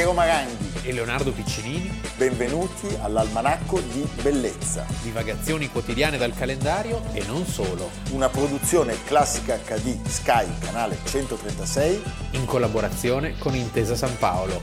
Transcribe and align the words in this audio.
Piero 0.00 0.14
Maranghi 0.14 0.88
e 0.88 0.94
Leonardo 0.94 1.30
Piccinini. 1.30 2.00
Benvenuti 2.16 2.88
all'Almanacco 3.02 3.80
di 3.80 4.00
Bellezza. 4.22 4.86
Divagazioni 5.02 5.68
quotidiane 5.68 6.16
dal 6.16 6.32
calendario 6.32 7.02
e 7.12 7.22
non 7.26 7.44
solo. 7.44 7.90
Una 8.12 8.30
produzione 8.30 8.96
classica 9.04 9.58
HD 9.58 10.02
Sky, 10.06 10.58
canale 10.58 10.96
136. 11.04 12.02
In 12.30 12.46
collaborazione 12.46 13.36
con 13.36 13.54
Intesa 13.54 13.94
San 13.94 14.16
Paolo. 14.16 14.58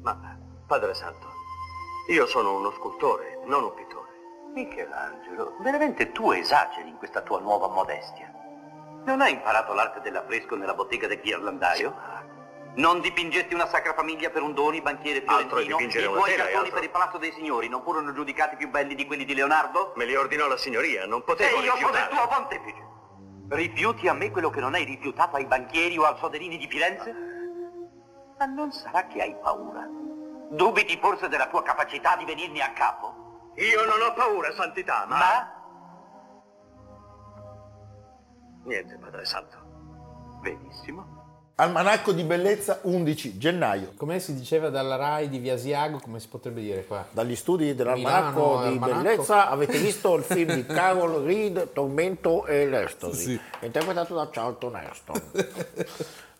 Ma, 0.00 0.38
Padre 0.66 0.94
Santo, 0.94 1.26
io 2.10 2.26
sono 2.26 2.56
uno 2.56 2.70
scultore, 2.70 3.40
non 3.46 3.64
un 3.64 3.74
pittore. 3.74 3.99
Michelangelo, 4.52 5.56
veramente 5.60 6.12
tu 6.12 6.32
esageri 6.32 6.88
in 6.88 6.96
questa 6.96 7.20
tua 7.22 7.40
nuova 7.40 7.68
modestia. 7.68 8.32
Non 9.04 9.20
hai 9.20 9.32
imparato 9.32 9.72
l'arte 9.72 10.00
dell'affresco 10.00 10.56
nella 10.56 10.74
bottega 10.74 11.06
del 11.06 11.20
ghirlandaio? 11.20 12.28
Non 12.74 13.00
dipingesti 13.00 13.54
una 13.54 13.66
sacra 13.66 13.94
famiglia 13.94 14.30
per 14.30 14.42
un 14.42 14.54
doni, 14.54 14.80
banchiere 14.80 15.22
Altro 15.24 15.58
fiorentino? 15.58 16.02
I 16.02 16.06
una 16.06 16.16
tuoi 16.18 16.32
e 16.32 16.36
cartoni 16.36 16.56
altro- 16.58 16.74
per 16.74 16.82
il 16.84 16.90
Palazzo 16.90 17.18
dei 17.18 17.32
Signori 17.32 17.68
non 17.68 17.82
furono 17.82 18.12
giudicati 18.12 18.56
più 18.56 18.68
belli 18.68 18.94
di 18.94 19.06
quelli 19.06 19.24
di 19.24 19.34
Leonardo? 19.34 19.92
Me 19.96 20.04
li 20.04 20.14
ordinò 20.14 20.46
la 20.46 20.56
signoria, 20.56 21.06
non 21.06 21.24
potevo 21.24 21.58
E 21.58 21.62
io 21.62 21.76
sono 21.76 21.88
il 21.88 22.08
tuo 22.08 22.28
pontefice. 22.28 22.88
Rifiuti 23.48 24.06
a 24.06 24.12
me 24.12 24.30
quello 24.30 24.50
che 24.50 24.60
non 24.60 24.74
hai 24.74 24.84
rifiutato 24.84 25.36
ai 25.36 25.46
banchieri 25.46 25.98
o 25.98 26.04
al 26.04 26.18
Soderini 26.18 26.56
di 26.56 26.68
Firenze? 26.68 27.12
Ma 28.38 28.44
non 28.46 28.70
sarà 28.70 29.06
che 29.06 29.20
hai 29.20 29.34
paura? 29.42 29.88
Dubiti 30.50 30.96
forse 30.98 31.28
della 31.28 31.48
tua 31.48 31.62
capacità 31.62 32.14
di 32.16 32.24
venirne 32.24 32.60
a 32.62 32.70
capo? 32.70 33.29
Io 33.56 33.84
non 33.84 34.00
ho 34.00 34.14
paura, 34.14 34.52
santità, 34.54 35.04
ma... 35.08 35.18
Ma? 35.18 35.52
Niente, 38.64 38.96
Padre 39.00 39.24
Santo. 39.24 39.56
Benissimo. 40.40 41.18
Almanacco 41.56 42.12
di 42.12 42.22
Bellezza 42.24 42.78
11 42.82 43.36
gennaio. 43.36 43.92
Come 43.94 44.18
si 44.18 44.34
diceva 44.34 44.70
dalla 44.70 44.96
RAI 44.96 45.28
di 45.28 45.38
Via 45.38 45.54
Asiago, 45.54 45.98
come 45.98 46.18
si 46.18 46.28
potrebbe 46.28 46.62
dire 46.62 46.86
qua? 46.86 47.06
Dagli 47.10 47.36
studi 47.36 47.74
dell'Almanacco 47.74 48.40
Milano, 48.40 48.60
di 48.62 48.68
Almanacco. 48.68 49.02
Bellezza 49.02 49.48
avete 49.50 49.76
visto 49.78 50.14
il 50.14 50.22
film 50.24 50.54
di 50.54 50.64
Carol 50.64 51.22
Reed, 51.22 51.72
Tormento 51.74 52.46
e 52.46 52.66
l'Estosi, 52.66 53.32
Sì. 53.32 53.40
interpretato 53.66 54.14
da 54.14 54.28
Charlton 54.30 54.76
Heston. 54.76 55.22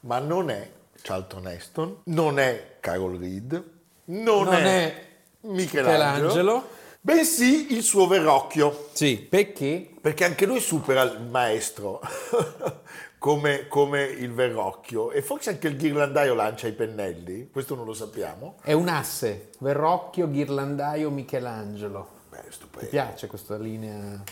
Ma 0.00 0.18
non 0.20 0.48
è 0.48 0.70
Charlton 1.02 1.48
Heston, 1.48 2.00
non 2.04 2.38
è 2.38 2.76
Carol 2.80 3.18
Reed, 3.18 3.52
non, 4.06 4.44
Non 4.44 4.54
è, 4.54 4.94
è 4.94 5.06
Michelangelo, 5.40 6.28
Michelangelo. 6.28 6.68
Bensì 7.00 7.72
il 7.72 7.82
suo 7.82 8.06
Verrocchio. 8.06 8.88
Sì, 8.92 9.16
perché? 9.16 9.88
Perché 10.00 10.24
anche 10.24 10.46
lui 10.46 10.60
supera 10.60 11.02
il 11.02 11.20
maestro 11.22 12.00
come, 13.18 13.66
come 13.68 14.02
il 14.02 14.32
Verrocchio 14.32 15.10
e 15.10 15.22
forse 15.22 15.50
anche 15.50 15.68
il 15.68 15.76
ghirlandaio 15.76 16.34
lancia 16.34 16.66
i 16.68 16.72
pennelli, 16.72 17.50
questo 17.50 17.74
non 17.74 17.84
lo 17.84 17.92
sappiamo. 17.94 18.56
È 18.62 18.72
un 18.72 18.88
asse, 18.88 19.50
Verrocchio, 19.58 20.28
Ghirlandaio, 20.30 21.10
Michelangelo. 21.10 22.18
Beh, 22.30 22.42
Mi 22.44 22.52
stupendo. 22.52 22.88
piace 22.88 23.26
questa 23.26 23.56
linea. 23.56 24.22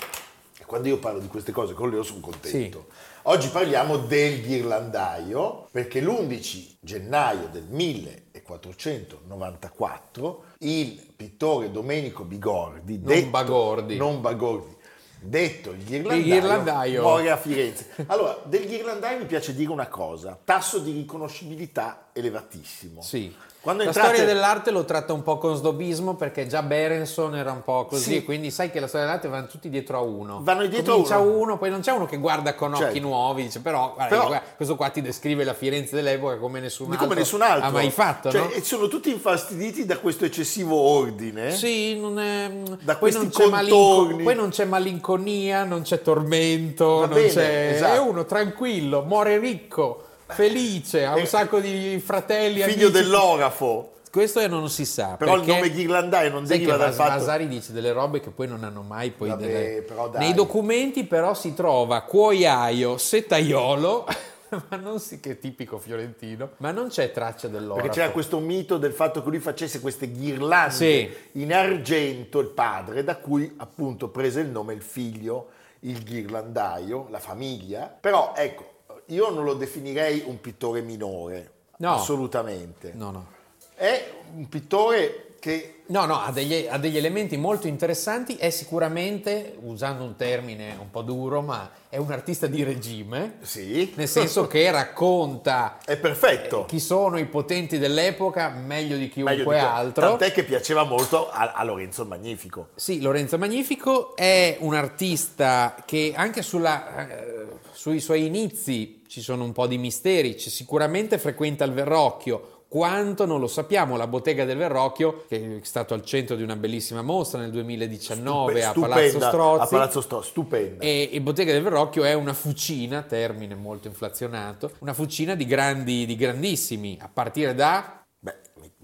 Quando 0.69 0.89
io 0.89 0.99
parlo 0.99 1.19
di 1.19 1.29
queste 1.29 1.51
cose 1.51 1.73
con 1.73 1.89
Leo 1.89 2.03
sono 2.03 2.21
contento. 2.21 2.89
Oggi 3.23 3.49
parliamo 3.49 3.97
del 3.97 4.43
ghirlandaio 4.43 5.69
perché 5.71 6.03
l'11 6.03 6.75
gennaio 6.81 7.49
del 7.51 7.63
1494 7.65 10.45
il 10.59 11.07
pittore 11.17 11.71
Domenico 11.71 12.25
Bigordi, 12.25 13.01
Non 13.03 13.31
Bagordi. 13.31 13.97
non 13.97 14.21
Bagordi, 14.21 14.77
detto 15.21 15.71
il 15.71 15.83
ghirlandaio, 15.85 16.21
Il 16.21 16.25
ghirlandaio. 16.31 17.01
muore 17.03 17.31
a 17.31 17.39
Firenze. 17.39 17.87
Allora, 18.07 18.39
del 18.45 18.67
ghirlandaio 18.67 19.21
mi 19.21 19.27
piace 19.27 19.55
dire 19.55 19.71
una 19.71 19.89
cosa, 19.89 20.39
tasso 20.45 20.81
di 20.81 20.93
riconoscibilità 20.93 22.09
elevatissimo. 22.13 23.01
Sì. 23.01 23.35
Quando 23.61 23.83
la 23.83 23.89
entrate- 23.89 24.15
storia 24.15 24.33
dell'arte 24.33 24.71
lo 24.71 24.85
tratta 24.85 25.13
un 25.13 25.23
po' 25.23 25.37
con 25.37 25.55
snobismo 25.57 26.15
perché 26.15 26.47
già 26.47 26.63
Berenson 26.63 27.35
era 27.37 27.51
un 27.51 27.63
po' 27.65 27.87
così, 27.87 28.13
Sì. 28.15 28.25
quindi 28.25 28.51
sai 28.53 28.71
che 28.71 28.79
la 28.81 28.87
storia 28.87 29.07
dell'arte 29.07 29.29
vanno 29.29 29.47
tutti 29.47 29.69
dietro 29.69 29.99
a 29.99 30.01
uno. 30.01 30.39
Vanno 30.43 30.65
dietro 30.67 30.93
a 30.93 30.95
Comincia 30.95 31.19
uno. 31.19 31.41
uno, 31.43 31.59
poi 31.59 31.69
non 31.71 31.81
c'è 31.81 31.91
uno 31.91 32.07
che 32.07 32.17
guarda 32.19 32.55
con 32.55 32.73
occhi 32.73 32.83
Certo. 32.85 33.01
nuovi, 33.01 33.43
dice 33.43 33.61
però, 33.61 33.93
guarda, 33.95 34.15
Però- 34.15 34.27
guarda, 34.29 34.47
questo 34.57 34.77
qua 34.77 34.89
ti 34.91 35.03
descrive 35.03 35.43
la 35.45 35.55
Firenze 35.55 35.97
dell'epoca 35.97 36.37
come 36.39 36.61
nessun 36.61 36.87
Di 36.87 36.93
altro, 36.93 37.09
come 37.09 37.19
nessun 37.19 37.43
altro 37.43 37.67
ha 37.67 37.71
mai 37.71 37.91
fatto, 37.91 38.31
Cioè, 38.31 38.41
no? 38.41 38.51
e 38.51 38.63
sono 38.63 38.87
tutti 38.89 39.11
infastiditi 39.11 39.85
da 39.85 39.99
questo 39.99 40.25
eccessivo 40.25 40.77
ordine 40.77 41.51
Sì, 41.51 41.99
non 41.99 42.19
è. 42.21 42.49
Da 42.81 42.97
poi, 42.97 43.11
questi 43.13 43.21
non 43.21 43.29
c'è 43.31 43.51
contorni. 43.51 44.23
poi 44.23 44.35
non 44.37 44.49
c'è 44.51 44.65
malinconia, 44.67 45.65
non 45.65 45.83
c'è 45.83 46.01
tormento, 46.01 47.01
Va 47.01 47.07
non 47.07 47.15
bene, 47.15 47.29
c'è. 47.29 47.71
esatto. 47.75 47.93
È 47.95 47.99
uno 47.99 48.25
tranquillo, 48.25 49.03
muore 49.03 49.39
ricco, 49.39 50.05
felice, 50.29 51.05
ha 51.05 51.17
Eh, 51.17 51.21
un 51.21 51.27
sacco 51.27 51.61
di 51.61 51.99
fratelli. 52.05 52.61
figlio 52.63 52.87
amici. 52.89 53.03
dell'orafo 53.03 53.93
Questo 54.11 54.47
non 54.49 54.69
si 54.71 54.85
sa. 54.85 55.17
però 55.19 55.37
il 55.37 55.47
nome 55.47 55.71
ghirlandaio 55.71 56.31
non 56.31 56.45
deriva 56.45 56.77
dal 56.77 56.89
Vas- 56.89 56.97
fatto 56.97 57.19
Vasari 57.19 57.47
dice 57.47 57.73
delle 57.73 57.93
robe 57.93 58.21
che 58.21 58.31
poi 58.31 58.47
non 58.49 58.65
hanno 58.65 58.83
mai 58.83 59.11
poi 59.11 59.29
Vabbè, 59.29 59.47
delle- 59.47 60.19
nei 60.19 60.33
documenti 60.35 61.05
però 61.05 61.35
si 61.35 61.53
trova 61.55 62.01
cuoiaio 62.03 62.97
setaiolo 62.97 64.07
ma 64.71 64.77
non 64.79 64.99
si 64.99 65.21
che 65.21 65.39
tipico 65.39 65.79
fiorentino 65.79 66.53
ma 66.59 66.71
non 66.71 66.89
c'è 66.89 67.13
traccia 67.13 67.49
dell'oro 67.49 67.83
perché 67.83 67.91
c'era 68.01 68.11
questo 68.11 68.39
mito 68.39 68.79
del 68.79 68.93
fatto 68.95 69.23
che 69.23 69.29
lui 69.29 69.41
facesse 69.41 69.79
queste 69.81 70.11
ghirlande 70.11 70.73
Sì. 70.75 71.11
in 71.33 71.53
argento 71.53 72.39
il 72.39 72.49
padre 72.49 73.05
da 73.05 73.17
cui 73.17 73.53
appunto 73.59 74.09
prese 74.09 74.41
il 74.41 74.49
nome 74.49 74.73
il 74.73 74.81
figlio 74.83 75.49
il 75.81 76.03
ghirlandaio 76.03 77.09
la 77.11 77.19
famiglia 77.19 77.95
però 78.01 78.33
ecco 78.35 78.77
io 79.09 79.31
non 79.31 79.45
lo 79.45 79.55
definirei 79.55 80.23
un 80.27 80.41
pittore 80.41 80.81
minore 80.81 81.53
No. 81.81 81.95
assolutamente 81.95 82.93
no 82.95 83.11
no 83.13 83.27
è 83.75 84.11
un 84.35 84.49
pittore 84.49 85.28
che 85.39 85.79
No, 85.89 86.05
no, 86.05 86.21
ha 86.21 86.31
degli, 86.31 86.67
ha 86.69 86.77
degli 86.77 86.99
elementi 86.99 87.39
molto 87.39 87.67
interessanti, 87.67 88.37
è 88.37 88.51
sicuramente, 88.51 89.57
usando 89.63 90.05
un 90.05 90.17
termine 90.17 90.77
un 90.79 90.91
po' 90.91 91.01
duro, 91.01 91.41
ma 91.41 91.71
è 91.89 91.97
un 91.97 92.13
artista 92.13 92.47
di 92.47 92.63
regime, 92.63 93.39
sì 93.41 93.91
nel 93.95 94.07
senso 94.07 94.47
che 94.47 94.71
racconta 94.71 95.79
è 95.83 95.97
perfetto 95.97 96.67
chi 96.67 96.79
sono 96.79 97.19
i 97.19 97.25
potenti 97.25 97.79
dell'epoca 97.79 98.51
meglio 98.51 98.99
di 98.99 99.09
chiunque 99.09 99.37
Meglio 99.37 99.51
di 99.51 99.59
altro. 99.59 100.09
Tant'è 100.09 100.31
che 100.31 100.45
piaceva 100.45 100.85
molto 100.85 101.31
a, 101.31 101.53
a 101.53 101.65
Lorenzo 101.65 102.05
Magnifico. 102.05 102.69
Sì, 102.75 103.01
Lorenzo 103.01 103.39
Magnifico 103.39 104.15
è 104.15 104.59
un 104.61 104.75
artista 104.75 105.75
che 105.87 106.13
anche 106.15 106.43
sulla, 106.43 107.09
eh, 107.09 107.47
sui 107.73 108.01
suoi 108.01 108.27
inizi 108.27 109.05
ci 109.09 109.23
sono 109.23 109.43
un 109.43 109.53
po' 109.53 109.67
di 109.67 109.79
misteri, 109.79 110.39
sicuramente 110.39 111.17
frequenta 111.17 111.65
il 111.65 111.73
Verrocchio, 111.73 112.58
quanto 112.69 113.25
non 113.25 113.41
lo 113.41 113.47
sappiamo, 113.47 113.97
la 113.97 114.07
bottega 114.07 114.45
del 114.45 114.59
Verrocchio, 114.59 115.25
che 115.27 115.59
è 115.61 115.65
stato 115.65 115.95
al 115.95 116.05
centro 116.05 116.37
di 116.37 116.43
una 116.43 116.55
bellissima 116.55 117.01
mostra 117.01 117.41
nel 117.41 117.51
2019 117.51 118.63
a 118.63 118.71
Stupe- 118.71 118.89
Palazzo 118.89 119.09
stupenda, 119.09 119.29
Strozzi. 119.29 119.63
A 119.63 119.67
Palazzo 119.67 120.01
Strozzi, 120.03 120.29
stupenda. 120.29 120.85
E 120.85 121.09
il 121.13 121.21
Bottega 121.23 121.53
del 121.53 121.63
Verrocchio 121.63 122.05
è 122.05 122.13
una 122.13 122.35
fucina, 122.35 123.03
termine 123.03 123.55
molto 123.55 123.89
inflazionato, 123.89 124.73
una 124.81 124.93
fucina 124.93 125.35
di 125.35 125.47
grandi, 125.47 126.05
di 126.05 126.15
grandissimi, 126.15 126.99
a 127.01 127.09
partire 127.13 127.55
da 127.55 127.98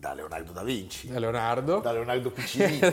da 0.04 0.12
Leonardo 0.12 0.52
da 0.52 0.62
Vinci, 0.62 1.08
da 1.10 1.18
Leonardo. 1.18 1.78
da 1.80 1.90
Leonardo 1.92 2.30
Piccinini. 2.30 2.78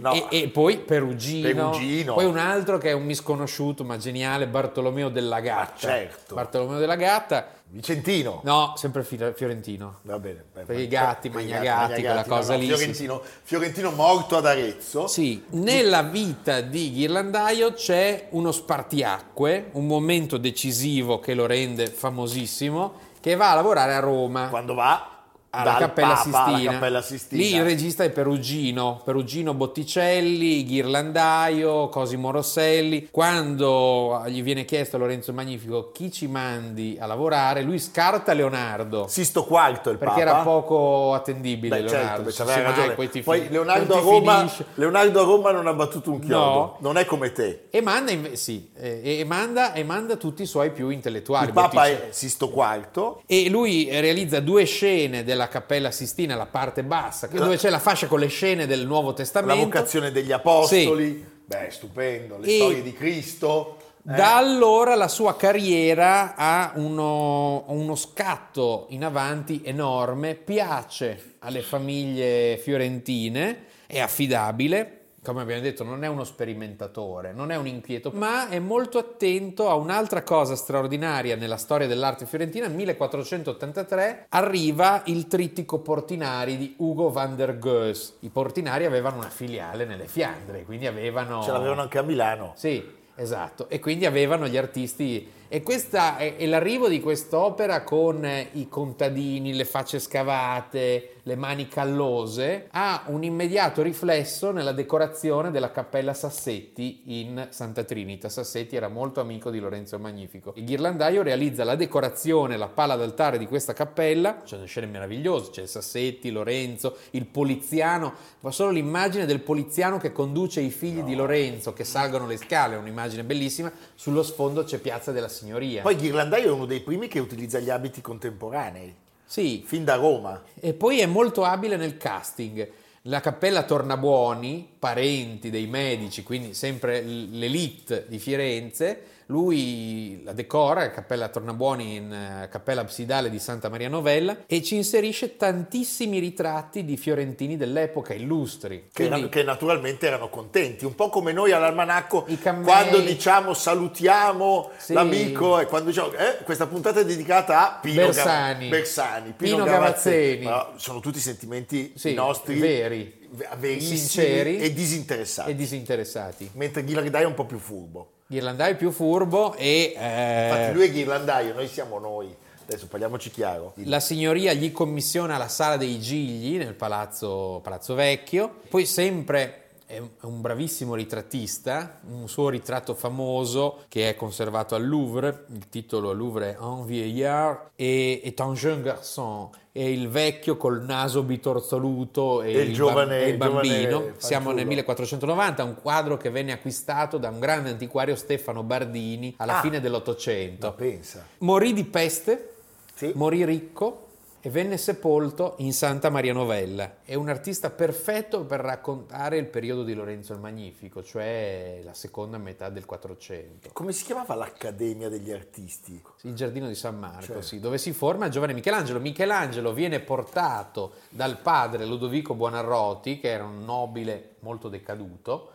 No. 0.00 0.12
e, 0.12 0.26
e 0.42 0.48
poi 0.48 0.78
Perugino, 0.78 1.70
Perugino. 1.70 2.14
poi 2.14 2.24
un 2.26 2.38
altro 2.38 2.78
che 2.78 2.90
è 2.90 2.92
un 2.92 3.04
misconosciuto 3.04 3.82
ma 3.82 3.96
geniale, 3.96 4.46
Bartolomeo 4.46 5.08
della 5.08 5.40
Gatta. 5.40 5.86
Ma 5.88 5.92
certo. 5.94 6.34
Bartolomeo 6.36 6.78
della 6.78 6.94
Gatta, 6.94 7.48
Vicentino. 7.64 8.40
no, 8.44 8.74
sempre 8.76 9.02
fi- 9.02 9.32
fiorentino. 9.34 9.98
Va 10.02 10.18
bene. 10.20 10.44
beh, 10.52 10.62
Per 10.62 10.78
i 10.78 10.86
gatti, 10.86 11.28
Magnagatti, 11.28 12.02
quella 12.02 12.24
cosa 12.24 12.52
no, 12.54 12.60
lì, 12.60 12.66
Fiorentino, 12.66 13.20
Fiorentino 13.42 13.90
morto 13.90 14.36
ad 14.36 14.46
Arezzo. 14.46 15.08
Sì, 15.08 15.42
nella 15.50 16.02
vita 16.02 16.60
di 16.60 16.92
Ghirlandaio 16.92 17.72
c'è 17.72 18.28
uno 18.30 18.52
spartiacque, 18.52 19.70
un 19.72 19.86
momento 19.86 20.36
decisivo 20.36 21.18
che 21.18 21.34
lo 21.34 21.46
rende 21.46 21.88
famosissimo, 21.88 22.94
che 23.20 23.34
va 23.34 23.50
a 23.50 23.54
lavorare 23.56 23.94
a 23.94 24.00
Roma. 24.00 24.48
Quando 24.48 24.74
va 24.74 25.14
alla 25.50 25.76
Cappella, 25.76 26.08
Papa 26.08 26.24
alla. 26.24 26.70
Cappella 26.72 27.02
Sistina. 27.02 27.42
Lì 27.42 27.54
il 27.54 27.62
regista 27.64 28.04
è 28.04 28.10
Perugino, 28.10 29.00
Perugino 29.04 29.54
Botticelli, 29.54 30.64
Ghirlandaio, 30.64 31.88
Cosimo 31.88 32.30
Rosselli. 32.30 33.08
Quando 33.10 34.22
gli 34.26 34.42
viene 34.42 34.64
chiesto 34.64 34.96
a 34.96 34.98
Lorenzo 34.98 35.32
Magnifico 35.32 35.90
chi 35.92 36.12
ci 36.12 36.26
mandi 36.26 36.96
a 37.00 37.06
lavorare, 37.06 37.62
lui 37.62 37.78
scarta 37.78 38.32
Leonardo. 38.32 39.06
Sisto 39.08 39.46
IV 39.48 39.90
il 39.92 39.96
Perché 39.98 40.04
Papa. 40.04 40.20
era 40.20 40.34
poco 40.42 41.14
attendibile 41.14 41.80
Beh, 41.82 41.88
certo, 41.88 41.96
Leonardo. 41.96 42.22
beh, 42.24 42.32
c'aveva 42.32 42.56
mai 42.56 42.66
ragione. 42.66 42.94
poi 42.94 43.10
ti 43.10 43.22
Poi 43.22 43.48
Leonardo 43.48 43.94
a, 43.96 44.00
Roma. 44.00 44.52
Leonardo 44.74 45.20
a 45.20 45.24
Roma 45.24 45.50
non 45.52 45.66
ha 45.66 45.72
battuto 45.72 46.10
un 46.10 46.18
chiodo. 46.20 46.36
No. 46.38 46.76
Non 46.80 46.98
è 46.98 47.04
come 47.04 47.32
te. 47.32 47.66
E 47.70 47.80
manda, 47.80 48.10
inve- 48.10 48.36
sì, 48.36 48.70
e 48.74 49.24
manda, 49.26 49.72
e 49.72 49.82
manda 49.84 50.16
tutti 50.16 50.42
i 50.42 50.46
suoi 50.46 50.70
più 50.72 50.88
intellettuali. 50.90 51.46
Il 51.46 51.52
Papa 51.52 51.68
Botticelli. 51.68 52.08
è 52.10 52.12
Sisto 52.12 52.52
IV. 52.54 53.16
E 53.26 53.48
lui 53.48 53.88
realizza 53.90 54.40
due 54.40 54.64
scene 54.64 55.24
della 55.24 55.37
Cappella 55.46 55.92
Sistina, 55.92 56.34
la 56.34 56.46
parte 56.46 56.82
bassa, 56.82 57.28
dove 57.28 57.56
c'è 57.56 57.70
la 57.70 57.78
fascia 57.78 58.08
con 58.08 58.18
le 58.18 58.26
scene 58.26 58.66
del 58.66 58.84
Nuovo 58.84 59.10
La 59.10 59.14
Testamento. 59.14 59.62
vocazione 59.64 60.10
degli 60.10 60.32
apostoli. 60.32 61.24
Beh, 61.44 61.68
stupendo. 61.70 62.38
Le 62.38 62.46
E- 62.48 62.56
storie 62.56 62.82
di 62.82 62.92
Cristo. 62.92 63.76
Da 64.02 64.36
allora 64.38 64.94
la 64.94 65.08
sua 65.08 65.36
carriera 65.36 66.34
ha 66.34 66.72
uno, 66.76 67.64
uno 67.68 67.94
scatto 67.94 68.86
in 68.90 69.04
avanti 69.04 69.60
enorme, 69.64 70.34
piace 70.34 71.34
alle 71.40 71.60
famiglie 71.60 72.56
fiorentine, 72.56 73.64
è 73.86 74.00
affidabile, 74.00 74.97
come 75.32 75.42
abbiamo 75.42 75.62
detto, 75.62 75.84
non 75.84 76.04
è 76.04 76.06
uno 76.06 76.24
sperimentatore, 76.24 77.32
non 77.32 77.50
è 77.50 77.56
un 77.56 77.66
inquieto, 77.66 78.10
ma 78.14 78.48
è 78.48 78.58
molto 78.58 78.98
attento 78.98 79.68
a 79.68 79.74
un'altra 79.74 80.22
cosa 80.22 80.56
straordinaria 80.56 81.36
nella 81.36 81.56
storia 81.56 81.86
dell'arte 81.86 82.26
fiorentina. 82.26 82.66
Nel 82.66 82.76
1483 82.76 84.26
arriva 84.30 85.02
il 85.06 85.26
trittico 85.26 85.80
Portinari 85.80 86.56
di 86.56 86.74
Ugo 86.78 87.10
van 87.10 87.36
der 87.36 87.58
Goes. 87.58 88.16
I 88.20 88.28
Portinari 88.28 88.84
avevano 88.84 89.16
una 89.16 89.28
filiale 89.28 89.84
nelle 89.84 90.06
Fiandre, 90.06 90.64
quindi 90.64 90.86
avevano... 90.86 91.42
Ce 91.42 91.52
l'avevano 91.52 91.82
anche 91.82 91.98
a 91.98 92.02
Milano. 92.02 92.52
Sì, 92.56 92.82
esatto. 93.14 93.68
E 93.68 93.78
quindi 93.80 94.06
avevano 94.06 94.48
gli 94.48 94.56
artisti... 94.56 95.36
E 95.50 95.62
questa 95.62 96.18
è, 96.18 96.36
è 96.36 96.44
l'arrivo 96.44 96.88
di 96.88 97.00
quest'opera 97.00 97.82
con 97.82 98.22
eh, 98.22 98.50
i 98.52 98.68
contadini, 98.68 99.54
le 99.54 99.64
facce 99.64 99.98
scavate, 99.98 101.14
le 101.22 101.36
mani 101.36 101.68
callose, 101.68 102.68
ha 102.70 103.04
un 103.06 103.24
immediato 103.24 103.80
riflesso 103.80 104.50
nella 104.50 104.72
decorazione 104.72 105.50
della 105.50 105.70
cappella 105.70 106.12
Sassetti 106.12 107.00
in 107.22 107.46
Santa 107.48 107.84
Trinita. 107.84 108.28
Sassetti 108.28 108.76
era 108.76 108.88
molto 108.88 109.20
amico 109.20 109.50
di 109.50 109.58
Lorenzo 109.58 109.98
Magnifico. 109.98 110.52
Il 110.56 110.64
ghirlandaio 110.64 111.22
realizza 111.22 111.64
la 111.64 111.76
decorazione, 111.76 112.58
la 112.58 112.68
pala 112.68 112.96
d'altare 112.96 113.38
di 113.38 113.46
questa 113.46 113.72
cappella, 113.72 114.42
c'è 114.44 114.56
delle 114.56 114.68
scene 114.68 114.86
meravigliose, 114.86 115.50
c'è 115.50 115.66
Sassetti, 115.66 116.30
Lorenzo, 116.30 116.96
il 117.12 117.24
poliziano, 117.24 118.12
ma 118.40 118.50
solo 118.50 118.70
l'immagine 118.70 119.24
del 119.24 119.40
poliziano 119.40 119.96
che 119.96 120.12
conduce 120.12 120.60
i 120.60 120.70
figli 120.70 121.00
di 121.00 121.14
Lorenzo 121.14 121.72
che 121.72 121.84
salgono 121.84 122.26
le 122.26 122.36
scale, 122.36 122.74
è 122.74 122.78
un'immagine 122.78 123.24
bellissima, 123.24 123.72
sullo 123.94 124.22
sfondo 124.22 124.64
c'è 124.64 124.78
Piazza 124.78 125.10
della 125.10 125.28
Signoria. 125.38 125.82
Poi 125.82 125.96
Ghirlandaio 125.96 126.48
è 126.48 126.52
uno 126.52 126.66
dei 126.66 126.80
primi 126.80 127.08
che 127.08 127.18
utilizza 127.18 127.58
gli 127.58 127.70
abiti 127.70 128.00
contemporanei, 128.00 128.94
sì, 129.24 129.62
fin 129.64 129.84
da 129.84 129.94
Roma. 129.94 130.42
E 130.58 130.74
poi 130.74 131.00
è 131.00 131.06
molto 131.06 131.44
abile 131.44 131.76
nel 131.76 131.96
casting. 131.96 132.70
La 133.02 133.20
cappella 133.20 133.62
Tornabuoni, 133.62 134.68
parenti 134.78 135.50
dei 135.50 135.66
medici, 135.66 136.22
quindi 136.22 136.52
sempre 136.52 137.00
l'elite 137.02 138.06
di 138.08 138.18
Firenze, 138.18 139.02
lui 139.30 140.22
la 140.24 140.32
decora, 140.32 140.80
la 140.80 140.90
cappella 140.90 141.28
Tornabuoni 141.28 141.96
in 141.96 142.12
eh, 142.12 142.48
cappella 142.48 142.80
absidale 142.80 143.28
di 143.28 143.38
Santa 143.38 143.68
Maria 143.68 143.88
Novella 143.90 144.44
e 144.46 144.62
ci 144.62 144.74
inserisce 144.76 145.36
tantissimi 145.36 146.18
ritratti 146.18 146.84
di 146.84 146.96
fiorentini 146.96 147.56
dell'epoca, 147.58 148.14
illustri. 148.14 148.88
Che, 148.92 149.06
Quindi- 149.08 149.28
che 149.28 149.42
naturalmente 149.42 150.06
erano 150.06 150.30
contenti, 150.30 150.84
un 150.86 150.94
po' 150.94 151.10
come 151.10 151.32
noi 151.32 151.52
all'almanacco 151.52 152.26
cammei. 152.40 152.64
quando 152.64 153.00
diciamo 153.00 153.52
salutiamo 153.52 154.70
Sì. 154.78 154.92
l'amico 154.94 155.58
e 155.60 155.66
quando 155.66 155.90
diciamo 155.90 156.12
eh, 156.12 156.38
questa 156.44 156.66
puntata 156.66 157.00
è 157.00 157.04
dedicata 157.04 157.76
a 157.76 157.78
Pino 157.80 158.06
Bersani. 158.06 158.68
Gav- 158.68 158.70
Bersani, 158.78 159.34
Pino, 159.36 159.56
Pino 159.56 159.64
Gavazzeni. 159.64 160.44
Gavazzeni. 160.44 160.78
Sono 160.80 161.00
tutti 161.00 161.20
sentimenti 161.20 161.92
Sì, 161.96 162.14
nostri 162.14 162.58
veri, 162.58 163.28
verissimi 163.58 163.96
sinceri 163.98 164.58
e 164.58 164.72
disinteressati. 164.72 165.50
e 165.50 165.54
disinteressati. 165.54 166.50
Mentre 166.54 166.82
Ghirlandaio 166.82 167.24
è 167.24 167.28
un 167.28 167.34
po' 167.34 167.44
più 167.44 167.58
furbo. 167.58 168.12
Ghirlandaio 168.30 168.76
più 168.76 168.90
furbo 168.90 169.54
e... 169.54 169.94
eh, 169.96 170.48
Infatti 170.50 170.74
lui 170.74 170.86
è 170.86 170.90
Ghirlandaio, 170.92 171.54
noi 171.54 171.66
siamo 171.66 171.98
noi. 171.98 172.34
Adesso 172.62 172.86
parliamoci 172.86 173.30
chiaro. 173.30 173.72
La 173.84 174.00
signoria 174.00 174.52
gli 174.52 174.70
commissiona 174.70 175.38
la 175.38 175.48
sala 175.48 175.78
dei 175.78 175.98
gigli 175.98 176.58
nel 176.58 176.74
palazzo, 176.74 177.60
palazzo 177.62 177.94
Vecchio, 177.94 178.56
poi 178.68 178.84
sempre 178.84 179.67
è 179.90 179.98
un- 180.26 180.40
bravissimo 180.42 180.94
ritrattista, 180.94 181.98
un 182.10 182.28
suo 182.28 182.50
ritratto 182.50 182.92
famoso 182.94 183.84
che 183.88 184.10
è 184.10 184.14
conservato 184.16 184.74
al 184.74 184.86
Louvre, 184.86 185.46
il 185.54 185.70
titolo 185.70 186.10
al 186.10 186.16
Louvre 186.18 186.52
è 186.54 186.58
Un 186.58 186.84
vieillard 186.84 187.70
e 187.74 188.20
est 188.22 188.38
un 188.40 188.52
jeune 188.52 188.82
garçon, 188.82 189.48
è 189.72 189.80
il 189.80 190.10
vecchio 190.10 190.58
col 190.58 190.82
naso 190.82 191.22
bitorzoluto 191.22 192.42
e, 192.42 192.52
E 192.52 192.60
il 192.64 192.74
giovane- 192.74 193.22
il 193.30 193.38
bambino. 193.38 194.12
Siamo 194.18 194.50
nel 194.50 194.66
fanciullo. 194.66 194.66
1490, 194.66 195.64
un 195.64 195.76
quadro 195.80 196.18
che 196.18 196.28
venne 196.28 196.52
acquistato 196.52 197.16
da 197.16 197.30
un 197.30 197.38
grande 197.40 197.70
antiquario 197.70 198.14
Stefano 198.14 198.62
Bardini 198.62 199.34
alla 199.38 199.56
Ah. 199.58 199.60
fine 199.62 199.80
dell'Ottocento. 199.80 200.72
pensa. 200.74 201.24
Morì 201.38 201.72
di 201.72 201.84
peste, 201.84 202.54
Sì. 202.94 203.12
morì 203.14 203.42
ricco 203.44 204.07
e 204.40 204.50
venne 204.50 204.76
sepolto 204.76 205.54
in 205.58 205.72
Santa 205.72 206.10
Maria 206.10 206.32
Novella. 206.32 206.98
È 207.02 207.14
un 207.14 207.28
artista 207.28 207.70
perfetto 207.70 208.44
per 208.44 208.60
raccontare 208.60 209.36
il 209.36 209.46
periodo 209.46 209.82
di 209.82 209.94
Lorenzo 209.94 210.32
il 210.32 210.38
Magnifico, 210.38 211.02
cioè 211.02 211.80
la 211.82 211.92
seconda 211.94 212.38
metà 212.38 212.68
del 212.68 212.84
400. 212.84 213.70
Come 213.72 213.92
si 213.92 214.04
chiamava 214.04 214.34
l'Accademia 214.34 215.08
degli 215.08 215.32
Artisti? 215.32 216.00
Il 216.22 216.34
giardino 216.34 216.68
di 216.68 216.76
San 216.76 216.98
Marco, 216.98 217.22
Certo. 217.24 217.42
sì, 217.42 217.58
dove 217.58 217.78
si 217.78 217.92
forma 217.92 218.26
il 218.26 218.32
giovane 218.32 218.52
Michelangelo. 218.52 219.00
Michelangelo 219.00 219.72
viene 219.72 219.98
portato 220.00 220.92
dal 221.08 221.38
padre 221.38 221.84
Ludovico 221.84 222.34
Buonarroti, 222.34 223.18
che 223.18 223.30
era 223.30 223.44
un 223.44 223.64
nobile 223.64 224.36
molto 224.40 224.68
decaduto, 224.68 225.50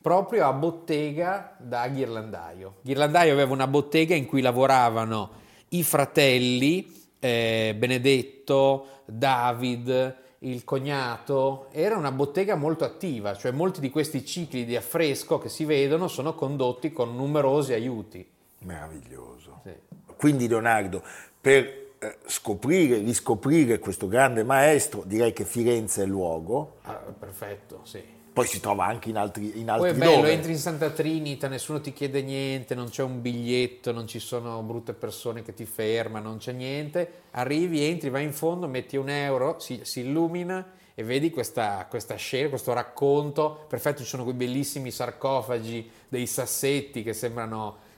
proprio 0.00 0.46
a 0.48 0.52
bottega 0.52 1.54
da 1.58 1.86
ghirlandaio. 1.88 2.74
Ghirlandaio 2.82 3.32
aveva 3.32 3.52
una 3.52 3.68
bottega 3.68 4.14
in 4.14 4.26
cui 4.26 4.42
lavoravano 4.42 5.42
i 5.68 5.82
fratelli 5.82 7.02
eh, 7.24 7.74
Benedetto, 7.74 8.86
David, 9.06 10.16
il 10.40 10.62
cognato. 10.62 11.68
Era 11.70 11.96
una 11.96 12.12
bottega 12.12 12.54
molto 12.54 12.84
attiva, 12.84 13.34
cioè 13.34 13.50
molti 13.50 13.80
di 13.80 13.88
questi 13.88 14.26
cicli 14.26 14.66
di 14.66 14.76
affresco 14.76 15.38
che 15.38 15.48
si 15.48 15.64
vedono 15.64 16.06
sono 16.06 16.34
condotti 16.34 16.92
con 16.92 17.16
numerosi 17.16 17.72
aiuti. 17.72 18.28
Meraviglioso. 18.58 19.60
Sì. 19.64 19.72
Quindi 20.16 20.48
Leonardo, 20.48 21.02
per 21.40 21.92
eh, 21.98 22.18
scoprire, 22.26 22.98
riscoprire 22.98 23.78
questo 23.78 24.06
grande 24.06 24.44
maestro, 24.44 25.02
direi 25.06 25.32
che 25.32 25.46
Firenze 25.46 26.02
è 26.02 26.04
il 26.04 26.10
luogo, 26.10 26.76
Ah, 26.82 27.00
perfetto, 27.18 27.80
sì. 27.84 28.02
Poi 28.34 28.48
si 28.48 28.58
trova 28.58 28.86
anche 28.86 29.10
in 29.10 29.16
altri, 29.16 29.60
in 29.60 29.66
Poi 29.66 29.74
altri 29.74 29.90
è 29.90 29.94
bello, 29.94 30.16
dove. 30.16 30.32
entri 30.32 30.50
in 30.50 30.58
Santa 30.58 30.90
Trinita, 30.90 31.46
nessuno 31.46 31.80
ti 31.80 31.92
chiede 31.92 32.20
niente, 32.20 32.74
non 32.74 32.88
c'è 32.88 33.04
un 33.04 33.22
biglietto, 33.22 33.92
non 33.92 34.08
ci 34.08 34.18
sono 34.18 34.60
brutte 34.62 34.92
persone 34.92 35.42
che 35.42 35.54
ti 35.54 35.64
fermano, 35.64 36.30
non 36.30 36.38
c'è 36.38 36.50
niente. 36.50 37.22
Arrivi, 37.30 37.84
entri, 37.84 38.10
vai 38.10 38.24
in 38.24 38.32
fondo, 38.32 38.66
metti 38.66 38.96
un 38.96 39.08
euro, 39.08 39.60
si, 39.60 39.82
si 39.84 40.00
illumina 40.00 40.66
e 40.96 41.04
vedi 41.04 41.30
questa, 41.30 41.86
questa 41.88 42.16
scena, 42.16 42.48
questo 42.48 42.72
racconto. 42.72 43.66
Perfetto, 43.68 44.02
ci 44.02 44.08
sono 44.08 44.24
quei 44.24 44.34
bellissimi 44.34 44.90
sarcofagi 44.90 45.88
dei 46.08 46.26
sassetti 46.26 47.04
che 47.04 47.12
sembrano... 47.12 47.92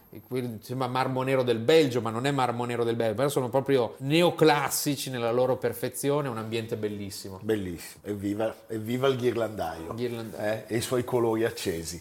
Sembra 0.61 0.87
marmo 0.87 1.23
nero 1.23 1.43
del 1.43 1.59
Belgio, 1.59 2.01
ma 2.01 2.11
non 2.11 2.27
è 2.27 2.31
marmo 2.31 2.65
nero 2.65 2.85
del 2.85 2.97
Belgio, 2.97 3.15
però 3.15 3.29
sono 3.29 3.49
proprio 3.49 3.97
neoclassici 3.99 5.11
nella 5.11 5.33
loro 5.33 5.57
perfezione, 5.57 6.29
un 6.29 6.39
ambiente 6.39 6.77
bellissimo. 6.77 7.39
Bellissimo, 7.43 8.03
evviva, 8.05 8.55
evviva 8.69 9.09
il 9.09 9.17
ghirlandaio 9.17 9.95
Ghirlandaio. 9.95 10.45
eh, 10.45 10.65
e 10.67 10.77
i 10.77 10.81
suoi 10.81 11.05
colori 11.05 11.45
accesi. 11.45 12.01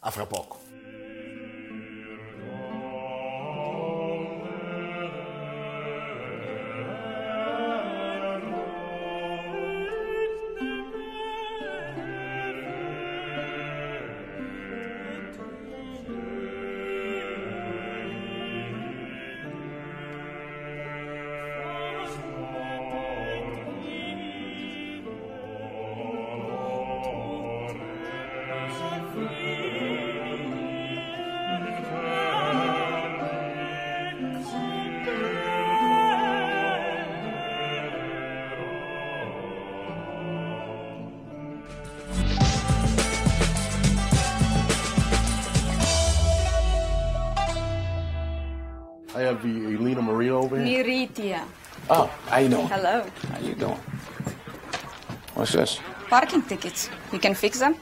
A 0.00 0.10
fra 0.10 0.26
poco. 0.26 0.65
Miritia. 51.36 51.44
Oh, 51.88 52.10
how 52.28 52.38
you 52.38 52.48
doing? 52.48 52.68
Hello. 52.68 53.04
How 53.32 53.38
you 53.40 53.54
doing? 53.54 53.80
What's 55.34 55.52
this? 55.52 55.80
Parking 56.08 56.42
tickets. 56.42 56.88
You 57.12 57.18
can 57.18 57.34
fix 57.34 57.58
them? 57.58 57.74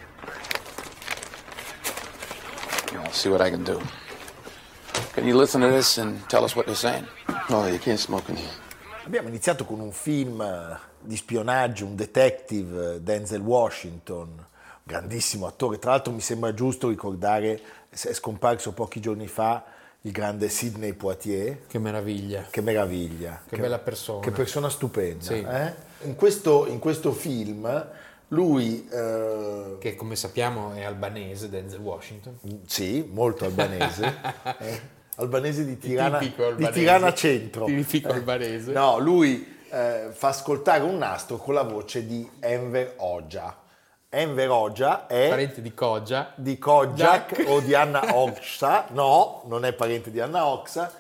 You 2.91 2.99
know, 2.99 3.05
I'll 3.05 3.13
see 3.13 3.29
what 3.29 3.41
I 3.41 3.51
can 3.51 3.65
do. 3.65 3.81
Can 5.13 5.27
you 5.27 5.37
listen 5.37 5.61
to 5.61 5.69
this 5.69 5.99
and 5.99 6.29
tell 6.29 6.45
us 6.45 6.57
what 6.57 6.67
they're 6.67 6.75
saying? 6.75 7.07
No, 7.49 7.67
you 7.67 7.79
can't 7.79 8.01
smoke 8.01 8.29
in 8.29 8.37
here. 8.37 8.51
Abbiamo 9.07 9.29
iniziato 9.29 9.67
con 9.67 9.81
un 9.81 9.93
film 9.93 10.41
eh, 10.41 10.79
di 10.99 11.17
spionaggio, 11.17 11.85
un 11.85 11.95
detective, 11.95 12.95
eh, 12.95 13.01
Denzel 13.03 13.43
Washington, 13.43 14.45
grandissimo 14.83 15.47
attore. 15.47 15.79
Tra 15.79 15.91
l'altro 15.91 16.13
mi 16.13 16.21
sembra 16.21 16.55
giusto 16.55 16.89
ricordare, 16.89 17.61
è 17.91 18.13
scomparso 18.15 18.73
pochi 18.73 19.01
giorni 19.01 19.27
fa, 19.27 19.63
il 20.07 20.13
grande 20.13 20.49
Sidney 20.49 20.93
Poitier. 20.93 21.67
Che 21.67 21.79
meraviglia. 21.79 22.47
Che 22.51 22.61
meraviglia. 22.61 23.43
Che, 23.49 23.57
bella 23.57 23.79
persona. 23.79 24.21
Che 24.21 24.31
persona 24.31 24.69
stupenda. 24.69 25.25
Sì. 25.25 25.35
eh? 25.35 25.73
in, 26.03 26.15
questo, 26.15 26.67
in 26.67 26.79
questo 26.79 27.13
film 27.13 27.89
lui... 28.29 28.87
eh, 28.91 29.77
Che 29.79 29.95
come 29.95 30.15
sappiamo 30.17 30.73
è 30.73 30.83
albanese, 30.83 31.49
Denzel 31.49 31.81
Washington. 31.81 32.39
sì, 32.67 33.09
molto 33.11 33.47
albanese. 33.47 34.15
eh, 34.59 34.81
albanese 35.17 35.65
di 35.65 35.79
Tirana, 35.79 36.19
Tipico 36.19 36.43
di 36.43 36.49
albanese. 36.49 36.73
Tirana 36.79 37.15
Centro. 37.15 37.65
Tipico 37.65 38.09
albanese. 38.13 38.73
No, 38.73 38.99
lui 38.99 39.57
eh, 39.71 40.09
fa 40.13 40.29
ascoltare 40.29 40.83
un 40.83 40.99
nastro 40.99 41.39
con 41.39 41.55
la 41.55 41.63
voce 41.63 42.07
di 42.07 42.29
Enver 42.41 42.95
Hoxha. 42.99 43.63
Enver 44.15 44.51
Hoxha 44.51 45.07
è 45.07 45.29
Parente 45.29 45.61
di 45.61 45.75
Koggia. 45.75 46.33
di 46.35 46.59
Kojak 46.59 47.35
Jack. 47.35 47.49
o 47.49 47.61
di 47.61 47.75
Anna 47.75 48.17
Oxa. 48.17 48.87
No, 48.95 49.43
non 49.47 49.65
è 49.65 49.73
parente 49.73 50.11
di 50.11 50.21
Anna 50.21 50.47
Oxa. 50.47 50.91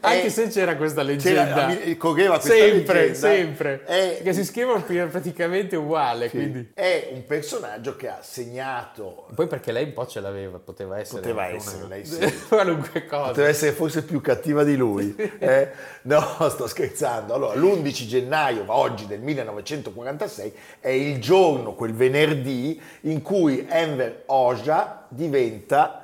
Anche 0.00 0.24
È- 0.26 0.28
se 0.28 0.48
c'era 0.48 0.76
questa 0.76 1.04
c'era- 1.04 1.44
leggenda. 1.44 1.66
mi- 1.66 1.96
correva 1.96 2.38
questa 2.38 2.54
sempre, 2.54 2.94
leggenda. 3.06 3.14
sempre. 3.28 3.84
È- 3.84 4.20
Che 4.22 4.32
si 4.32 4.44
scrivono 4.44 4.82
praticamente 4.82 5.76
uguale, 5.76 6.28
Sì. 6.28 6.36
quindi... 6.36 6.70
È 6.74 7.10
un 7.12 7.24
personaggio 7.26 7.96
che 7.96 8.08
ha 8.08 8.18
segnato, 8.22 9.26
Poi 9.34 9.46
perché 9.46 9.72
lei 9.72 9.84
un 9.84 9.92
po' 9.92 10.06
ce 10.06 10.20
l'aveva, 10.20 10.58
poteva 10.58 10.98
essere 10.98 11.20
Poteva 11.20 11.46
essere, 11.46 11.84
una- 11.84 11.94
lei 11.94 12.04
sì. 12.04 12.18
qualunque 12.48 13.06
cosa. 13.06 13.28
poteva 13.28 13.48
essere 13.48 13.72
forse 13.72 14.02
più 14.02 14.20
cattiva 14.20 14.64
di 14.64 14.76
lui. 14.76 15.14
eh? 15.38 15.68
No, 16.02 16.48
sto 16.50 16.66
scherzando. 16.66 17.32
Allora, 17.34 17.54
l'11 17.54 18.06
gennaio, 18.06 18.64
oggi 18.66 19.06
del 19.06 19.20
1946, 19.20 20.52
è 20.80 20.88
il 20.88 21.20
giorno, 21.20 21.74
quel 21.74 21.92
venerdì, 21.94 22.80
in 23.02 23.22
cui 23.22 23.64
Enver 23.68 24.22
Hoxha 24.26 25.06
diventa 25.08 26.03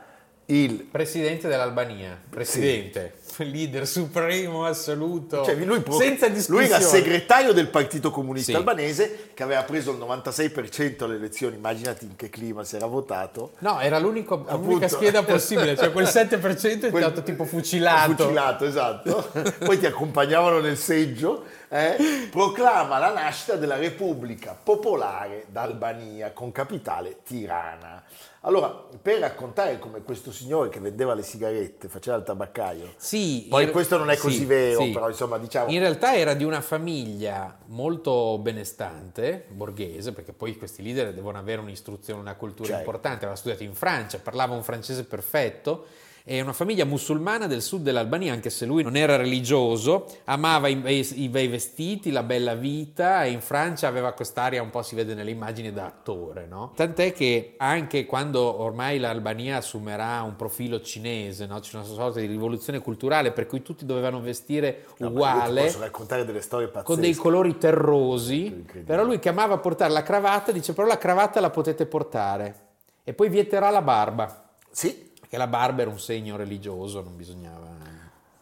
il 0.50 0.74
Presidente 0.82 1.46
dell'Albania, 1.48 2.18
presidente, 2.28 3.14
leader 3.40 3.86
supremo 3.86 4.66
assoluto, 4.66 5.44
Cioè, 5.44 5.54
lui, 5.54 5.80
pro- 5.80 5.96
senza 5.96 6.26
lui 6.26 6.34
discussione. 6.34 6.66
era 6.66 6.80
segretario 6.80 7.52
del 7.52 7.68
Partito 7.68 8.10
Comunista 8.10 8.50
Sì. 8.52 8.56
Albanese 8.58 9.30
che 9.32 9.42
aveva 9.42 9.62
preso 9.62 9.92
il 9.92 9.98
96% 9.98 11.04
alle 11.04 11.14
elezioni, 11.14 11.56
immaginati 11.56 12.04
in 12.04 12.16
che 12.16 12.28
clima 12.28 12.64
si 12.64 12.76
era 12.76 12.86
votato. 12.86 13.52
No, 13.60 13.80
era 13.80 13.98
l'unico, 13.98 14.44
l'unica 14.50 14.88
scheda 14.88 15.22
possibile, 15.22 15.76
cioè 15.76 15.92
quel 15.92 16.04
7% 16.10 16.82
è 16.82 16.90
Quel- 16.90 17.02
stato 17.04 17.22
tipo 17.22 17.44
fucilato. 17.44 18.24
Fucilato, 18.24 18.64
esatto. 18.66 19.30
Poi 19.64 19.78
ti 19.78 19.86
accompagnavano 19.86 20.58
nel 20.60 20.76
seggio. 20.76 21.44
eh, 21.68 22.26
proclama 22.30 22.98
la 22.98 23.12
nascita 23.12 23.54
della 23.54 23.76
Repubblica 23.76 24.58
Popolare 24.60 25.44
d'Albania 25.48 26.32
con 26.32 26.50
capitale 26.52 27.18
Tirana. 27.24 28.02
Allora, 28.44 28.68
per 29.02 29.18
raccontare 29.18 29.78
come 29.78 30.02
questo 30.02 30.32
signore 30.32 30.70
che 30.70 30.80
vendeva 30.80 31.12
le 31.12 31.22
sigarette, 31.22 31.88
faceva 31.88 32.16
il 32.16 32.22
tabaccaio, 32.22 32.94
Sì, 32.96 33.46
poi 33.50 33.64
in- 33.64 33.70
questo 33.70 33.98
non 33.98 34.08
è 34.08 34.16
così 34.16 34.38
sì, 34.38 34.44
vero, 34.46 34.80
sì. 34.80 34.90
però 34.92 35.08
insomma 35.10 35.36
diciamo... 35.36 35.70
In 35.70 35.78
realtà 35.78 36.14
era 36.16 36.32
di 36.32 36.44
una 36.44 36.62
famiglia 36.62 37.58
molto 37.66 38.38
benestante, 38.38 39.44
borghese, 39.50 40.12
perché 40.12 40.32
poi 40.32 40.56
questi 40.56 40.82
leader 40.82 41.12
devono 41.12 41.36
avere 41.36 41.60
un'istruzione, 41.60 42.18
una 42.18 42.34
cultura 42.34 42.68
Certo. 42.68 42.80
importante. 42.82 43.24
Aveva 43.26 43.36
studiato 43.38 43.62
in 43.62 43.74
Francia, 43.74 44.18
parlava 44.18 44.54
un 44.54 44.62
francese 44.62 45.04
perfetto. 45.04 45.86
È 46.22 46.40
una 46.40 46.52
famiglia 46.52 46.84
musulmana 46.84 47.46
del 47.46 47.62
sud 47.62 47.82
dell'Albania, 47.82 48.32
anche 48.32 48.50
se 48.50 48.66
lui 48.66 48.82
non 48.82 48.94
era 48.96 49.16
religioso, 49.16 50.06
amava 50.24 50.68
i, 50.68 50.80
i- 50.84 51.22
i 51.22 51.28
bei 51.28 51.48
vestiti, 51.48 52.10
la 52.10 52.22
bella 52.22 52.54
vita 52.54 53.24
e 53.24 53.30
in 53.30 53.40
Francia 53.40 53.88
aveva 53.88 54.12
quest'aria 54.12 54.62
un 54.62 54.70
po' 54.70 54.82
si 54.82 54.94
vede 54.94 55.14
nelle 55.14 55.30
immagini 55.30 55.72
da 55.72 55.86
attore, 55.86 56.46
no? 56.46 56.72
Tant'è 56.76 57.12
che 57.12 57.54
anche 57.56 58.04
quando 58.06 58.60
ormai 58.60 58.98
l'Albania 58.98 59.56
assumerà 59.56 60.20
un 60.22 60.36
profilo 60.36 60.80
cinese, 60.80 61.46
no? 61.46 61.58
C'è 61.58 61.76
una 61.76 61.84
sorta 61.86 62.20
di 62.20 62.26
rivoluzione 62.26 62.80
culturale 62.80 63.32
per 63.32 63.46
cui 63.46 63.62
tutti 63.62 63.86
dovevano 63.86 64.20
vestire 64.20 64.84
No, 64.98 65.08
uguale 65.08 65.64
Posso 65.64 65.80
raccontare 65.80 66.24
delle 66.24 66.42
storie 66.42 66.66
pazzesche. 66.68 66.92
con 66.92 67.00
dei 67.00 67.14
colori 67.14 67.56
terrosi, 67.58 68.64
però 68.84 69.04
lui 69.04 69.18
chiamava 69.18 69.54
a 69.54 69.58
portare 69.58 69.92
la 69.92 70.02
cravatta, 70.02 70.52
dice 70.52 70.72
però 70.74 70.86
la 70.86 70.98
cravatta 70.98 71.40
la 71.40 71.50
potete 71.50 71.86
portare 71.86 72.68
e 73.04 73.14
poi 73.14 73.28
vieterà 73.28 73.70
la 73.70 73.82
barba, 73.82 74.48
Sì, 74.70 75.09
perché 75.30 75.36
la 75.36 75.46
barba 75.46 75.82
era 75.82 75.90
un 75.90 76.00
segno 76.00 76.36
religioso, 76.36 77.00
non 77.02 77.16
bisognava... 77.16 77.68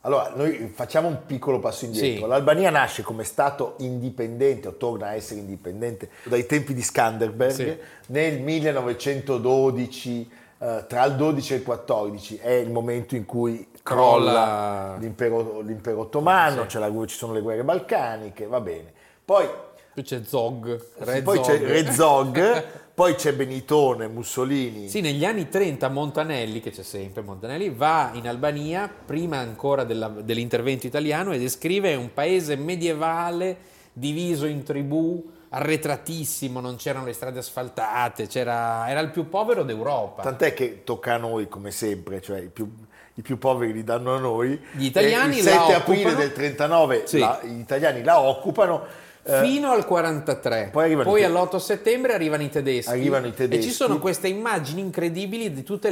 Allora, 0.03 0.33
noi 0.35 0.71
facciamo 0.75 1.09
un 1.09 1.19
piccolo 1.27 1.59
passo 1.59 1.85
indietro. 1.85 2.23
Sì. 2.23 2.27
L'Albania 2.29 2.71
nasce 2.71 3.03
come 3.03 3.25
Stato 3.25 3.75
indipendente, 3.81 4.69
o 4.69 4.73
torna 4.77 5.09
a 5.09 5.15
essere 5.15 5.41
indipendente, 5.41 6.09
dai 6.25 6.47
tempi 6.47 6.73
di 6.73 6.81
Skanderberg, 6.81 7.53
Sì. 7.53 7.77
nel 8.07 8.41
1912, 8.41 10.31
eh, 10.61 10.85
tra 10.89 11.05
il 11.05 11.15
12 11.17 11.53
e 11.53 11.57
il 11.57 11.63
14, 11.63 12.37
è 12.39 12.53
il 12.53 12.71
momento 12.71 13.17
in 13.17 13.27
cui 13.27 13.69
crolla, 13.83 14.31
Crolla. 14.33 14.97
l'impero, 14.99 15.61
l'impero 15.61 16.01
ottomano, 16.01 16.65
Sì. 16.69 16.79
la- 16.79 16.91
ci 17.07 17.17
sono 17.17 17.35
le 17.35 17.41
guerre 17.43 17.65
balcaniche, 17.65 18.47
va 18.47 18.61
bene. 18.61 18.93
Poi, 19.25 19.47
Poi 19.93 20.05
c'è 20.05 20.23
Zog, 20.25 20.81
Re 20.99 21.21
poi 21.23 21.37
Zog. 21.37 21.45
c'è 21.45 21.59
Re 21.59 21.93
Zog, 21.93 22.65
poi 22.99 23.15
c'è 23.15 23.33
Benitone, 23.33 24.09
Mussolini. 24.09 24.89
Sì, 24.89 25.01
negli 25.01 25.25
anni 25.25 25.49
30 25.49 25.89
Montanelli, 25.89 26.59
che 26.59 26.73
c'è 26.73 26.83
sempre 26.83 27.23
Montanelli, 27.23 27.71
va 27.71 28.11
in 28.15 28.27
Albania, 28.27 28.91
prima 29.07 29.39
ancora 29.39 29.85
della- 29.85 30.09
dell'intervento 30.09 30.89
italiano, 30.89 31.31
e 31.33 31.39
descrive 31.39 31.95
un 31.95 32.13
paese 32.13 32.57
medievale 32.57 33.57
diviso 33.93 34.47
in 34.47 34.65
tribù, 34.65 35.31
arretratissimo, 35.51 36.59
non 36.59 36.75
c'erano 36.75 37.05
le 37.05 37.13
strade 37.13 37.39
asfaltate, 37.39 38.27
c'era- 38.27 38.91
era 38.91 38.99
il 38.99 39.11
più 39.11 39.29
povero 39.29 39.63
d'Europa. 39.63 40.23
Tant'è 40.23 40.53
che 40.53 40.83
tocca 40.83 41.15
a 41.15 41.19
noi 41.19 41.49
come 41.49 41.71
sempre, 41.71 42.21
cioè 42.21 42.41
i 42.41 42.49
più, 42.49 42.69
i 43.15 43.23
più 43.23 43.39
poveri 43.39 43.73
li 43.75 43.85
danno 43.85 44.13
a 44.17 44.19
noi. 44.19 44.61
Gli 44.73 44.87
italiani 44.87 45.37
E 45.37 45.39
il 45.39 45.45
la 45.45 45.51
7 45.53 45.75
aprile 45.75 46.01
occupano. 46.01 46.19
del 46.19 46.33
39 46.33 47.03
Sì. 47.07 47.19
la- 47.21 47.41
gli 47.45 47.61
italiani 47.61 48.03
la 48.03 48.21
occupano. 48.21 49.07
Eh, 49.29 49.41
Fino 49.43 49.71
al 49.71 49.85
43, 49.85 50.71
Poi 50.73 50.85
arrivano 50.85 51.17
i 51.17 51.21
te- 51.21 51.27
all'8 51.27 51.57
settembre 51.59 52.15
arrivano 52.15 52.43
i 52.43 52.49
tedeschi. 52.49 52.91
Arrivano 52.91 53.27
i 53.27 53.35
tedeschi. 53.35 53.63
E 53.67 53.69
ci 53.69 53.75
sono 53.75 53.99
queste 53.99 54.29
immagini 54.29 54.81
incredibili 54.81 55.53
di 55.53 55.63
tutti 55.63 55.89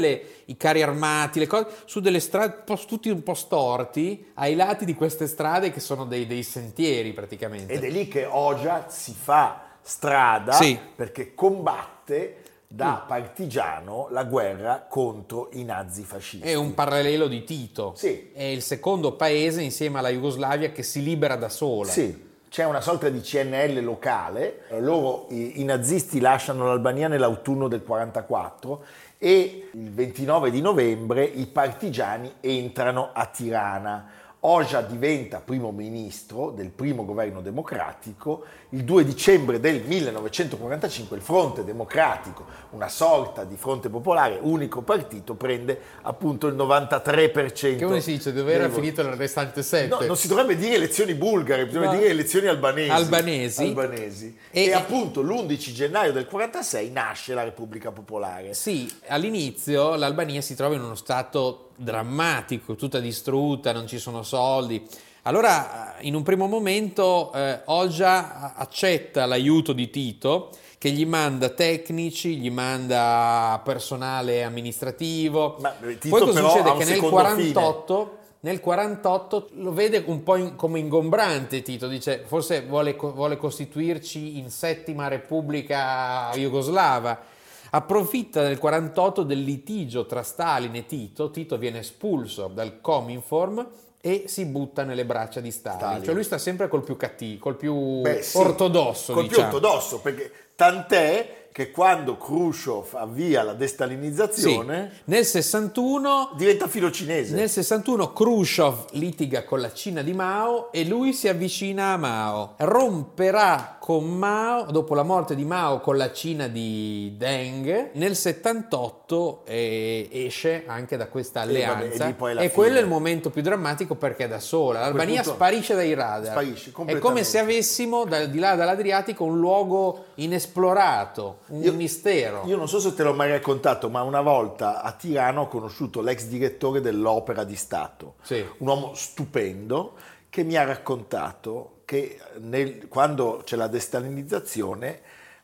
i 0.47 0.57
carri 0.57 0.83
armati, 0.83 1.38
le 1.38 1.47
cose, 1.47 1.66
su 1.85 2.00
delle 2.00 2.21
strade 2.21 2.64
tutti 2.87 3.11
un 3.11 3.23
po' 3.23 3.35
storti, 3.35 4.31
ai 4.35 4.55
lati 4.55 4.85
di 4.85 4.95
queste 4.95 5.26
strade 5.26 5.71
che 5.71 5.81
sono 5.81 6.05
dei, 6.07 6.26
dei 6.26 6.43
sentieri 6.43 7.12
praticamente. 7.12 7.73
ed 7.73 7.85
è 7.85 7.90
lì 7.90 8.09
che 8.09 8.25
Oja 8.25 8.87
si 8.88 9.12
fa 9.12 9.62
strada 9.83 10.52
Sì. 10.52 10.78
perché 10.97 11.35
combatte 11.35 12.43
da 12.69 13.05
partigiano 13.07 14.09
la 14.11 14.25
guerra 14.25 14.87
contro 14.88 15.50
i 15.52 15.62
nazifascisti. 15.62 16.47
È 16.47 16.55
un 16.55 16.75
parallelo 16.75 17.28
di 17.28 17.45
Tito. 17.45 17.93
Sì. 17.97 18.31
È 18.33 18.43
il 18.43 18.61
secondo 18.62 19.12
paese 19.12 19.62
insieme 19.62 19.99
alla 20.00 20.09
Jugoslavia 20.11 20.71
che 20.73 20.83
si 20.83 21.02
libera 21.02 21.37
da 21.37 21.49
sola. 21.49 21.90
Sì, 21.90 22.25
c'è 22.56 22.64
una 22.64 22.80
sorta 22.80 23.10
di 23.10 23.20
CNL 23.20 23.84
locale, 23.84 24.62
eh, 24.68 24.80
loro, 24.80 25.26
i, 25.28 25.60
i 25.60 25.64
nazisti 25.64 26.20
lasciano 26.20 26.64
l'Albania 26.64 27.06
nell'autunno 27.06 27.68
del 27.68 27.82
44 27.82 28.82
e 29.18 29.68
il 29.75 29.90
29 29.92 30.50
di 30.50 30.62
novembre 30.62 31.22
i 31.22 31.44
partigiani 31.48 32.36
entrano 32.40 33.10
a 33.12 33.26
Tirana. 33.26 34.08
Oja 34.40 34.81
diventa 34.83 35.40
primo 35.40 35.73
ministro 35.73 36.50
del 36.50 36.69
primo 36.69 37.05
governo 37.05 37.40
democratico, 37.40 38.45
il 38.71 38.85
2 38.85 39.05
dicembre 39.05 39.59
del 39.59 39.81
1945 39.83 41.16
il 41.16 41.23
Fronte 41.23 41.64
Democratico, 41.64 42.45
una 42.71 42.88
sorta 42.88 43.43
di 43.45 43.57
fronte 43.57 43.88
popolare, 43.88 44.38
unico 44.40 44.83
partito, 44.83 45.35
prende 45.35 45.81
appunto 46.02 46.47
il 46.47 46.55
93%. 46.55 47.76
Che 47.76 47.85
come 47.85 48.00
si 48.00 48.12
dice, 48.12 48.33
dove 48.33 48.52
era 48.52 48.69
finito 48.69 49.00
il 49.00 49.09
restante 49.14 49.62
7? 49.64 49.88
No, 49.88 50.00
non 50.07 50.16
si 50.16 50.28
dovrebbe 50.28 50.55
dire 50.55 50.76
elezioni 50.76 51.14
bulgare, 51.14 51.66
bisogna 51.66 51.97
dire 51.97 52.11
elezioni 52.11 52.47
albanesi. 52.47 52.90
Albanesi. 52.90 53.62
Albanesi. 53.62 54.38
E- 54.50 54.64
E, 54.66 54.73
appunto 54.73 55.23
l'11 55.23 55.73
gennaio 55.73 56.12
del 56.12 56.26
46 56.26 56.90
nasce 56.90 57.35
la 57.35 57.43
Repubblica 57.43 57.90
Popolare. 57.90 58.55
Sì, 58.55 58.88
all'inizio 59.09 59.97
l'Albania 59.97 60.40
si 60.40 60.55
trova 60.55 60.75
in 60.76 60.83
uno 60.83 60.95
stato 60.95 61.65
drammatico, 61.76 62.75
tutta 62.75 62.99
distrutta, 62.99 63.73
non 63.73 63.87
ci 63.87 63.99
sono 63.99 64.23
soldi. 64.23 64.87
Allora, 65.23 65.97
in 66.00 66.14
un 66.14 66.23
primo 66.23 66.47
momento, 66.47 67.33
eh, 67.33 67.61
Oja 67.64 68.54
accetta 68.54 69.26
l'aiuto 69.26 69.73
di 69.73 69.90
Tito, 69.90 70.50
che 70.78 70.90
gli 70.90 71.04
manda 71.04 71.49
tecnici, 71.49 72.37
gli 72.37 72.50
manda 72.50 73.61
personale 73.64 74.45
amministrativo. 74.45 75.56
Ma, 75.61 75.75
eh, 75.80 75.99
Tito 75.99 76.16
Poi 76.16 76.26
cosa 76.26 76.49
succede? 76.49 76.71
Che 76.73 76.85
nel 76.85 76.87
secondo 76.87 77.16
48, 77.16 78.16
nel 78.40 78.61
48 78.61 79.49
lo 79.54 79.73
vede 79.73 80.04
un 80.06 80.23
po' 80.23 80.37
in- 80.37 80.54
come 80.54 80.78
ingombrante 80.78 81.62
Tito, 81.62 81.88
dice 81.88 82.23
forse 82.25 82.62
vuole, 82.62 82.95
vuole 82.95 83.37
costituirci 83.37 84.38
in 84.38 84.50
settima 84.50 85.09
repubblica 85.09 86.30
jugoslava. 86.35 87.35
Approfitta 87.76 88.42
del 88.42 88.56
48 88.56 89.23
del 89.23 89.42
litigio 89.42 90.06
tra 90.06 90.23
Stalin 90.23 90.75
e 90.76 90.87
Tito, 90.87 91.30
Tito 91.30 91.59
viene 91.59 91.80
espulso 91.80 92.47
dal 92.47 92.80
Cominform 92.80 93.68
e 94.00 94.25
si 94.28 94.47
butta 94.47 94.83
nelle 94.83 95.04
braccia 95.04 95.40
di 95.40 95.50
Stalin. 95.50 95.78
Stalin. 95.78 96.04
Cioè 96.04 96.14
lui 96.14 96.25
sta 96.25 96.38
sempre 96.38 96.68
col 96.68 96.83
più 96.83 96.97
cattivo, 96.97 97.38
col 97.38 97.56
più 97.56 98.00
Beh, 98.00 98.23
sì, 98.23 98.38
ortodosso, 98.38 99.12
Col 99.12 99.25
diciamo. 99.25 99.49
più 99.49 99.56
ortodosso, 99.56 100.00
perché 100.00 100.33
tant'è 100.54 101.45
che 101.56 101.70
quando 101.70 102.18
Khrushchev 102.18 102.84
avvia 102.96 103.42
la 103.42 103.52
Sì. 103.52 103.56
destalinizzazione 103.56 104.90
Nel 105.04 105.25
61 105.25 106.32
diventa 106.36 106.68
filo 106.68 106.90
cinese. 106.90 107.34
Nel 107.34 107.48
61 107.48 108.12
Khrushchev 108.12 108.75
litiga 108.90 109.42
con 109.44 109.62
la 109.62 109.72
Cina 109.72 110.02
di 110.02 110.12
Mao 110.12 110.70
e 110.70 110.84
lui 110.84 111.14
si 111.14 111.28
avvicina 111.28 111.92
a 111.92 111.96
Mao. 111.96 112.56
Romperà 112.58 113.76
con 113.80 114.04
Mao, 114.04 114.64
dopo 114.70 114.94
la 114.94 115.02
morte 115.02 115.34
di 115.34 115.46
Mao, 115.46 115.80
con 115.80 115.96
la 115.96 116.12
Cina 116.12 116.46
di 116.46 117.14
Deng. 117.16 117.92
Nel 117.94 118.14
78 118.16 119.44
eh, 119.46 120.08
esce 120.12 120.64
anche 120.66 120.98
da 120.98 121.06
questa 121.06 121.44
E 121.44 121.46
vabbè, 121.46 121.64
alleanza. 121.64 122.08
e 122.08 122.12
poi 122.12 122.34
la 122.34 122.40
e 122.42 122.50
quello 122.50 122.76
è 122.76 122.80
il 122.82 122.86
momento 122.86 123.30
più 123.30 123.40
drammatico 123.40 123.94
perché 123.94 124.25
è 124.25 124.28
da 124.28 124.40
sola. 124.40 124.80
L'Albania 124.80 125.22
sparisce 125.22 125.75
dai 125.75 125.94
radar. 125.94 126.32
sparisce 126.32 126.72
è 126.84 126.98
come 126.98 127.25
se 127.25 127.38
avessimo 127.38 128.04
da, 128.04 128.26
di 128.26 128.38
là 128.38 128.54
dall'Adriatico 128.56 129.25
un 129.25 129.38
luogo 129.38 130.06
inesplorato, 130.16 131.38
un 131.48 131.62
Io- 131.62 131.72
mistero. 131.72 132.42
Io 132.46 132.56
non 132.56 132.68
so 132.68 132.80
se 132.80 132.94
te 132.94 133.02
l'ho 133.02 133.14
mai 133.14 133.30
raccontato, 133.30 133.88
ma 133.88 134.02
una 134.02 134.20
volta 134.20 134.82
a 134.82 134.92
Tirano 134.92 135.42
ho 135.42 135.48
conosciuto 135.48 136.00
l'ex 136.00 136.24
direttore 136.26 136.80
dell'Opera 136.80 137.44
di 137.44 137.56
Stato, 137.56 138.14
Sì. 138.22 138.44
un 138.58 138.66
uomo 138.68 138.94
stupendo 138.94 139.94
che 140.28 140.42
mi 140.44 140.56
ha 140.56 140.64
raccontato 140.64 141.80
che 141.84 142.18
nel- 142.40 142.88
quando 142.88 143.42
c'è 143.44 143.56
la 143.56 143.68
destalinizzazione 143.68 145.00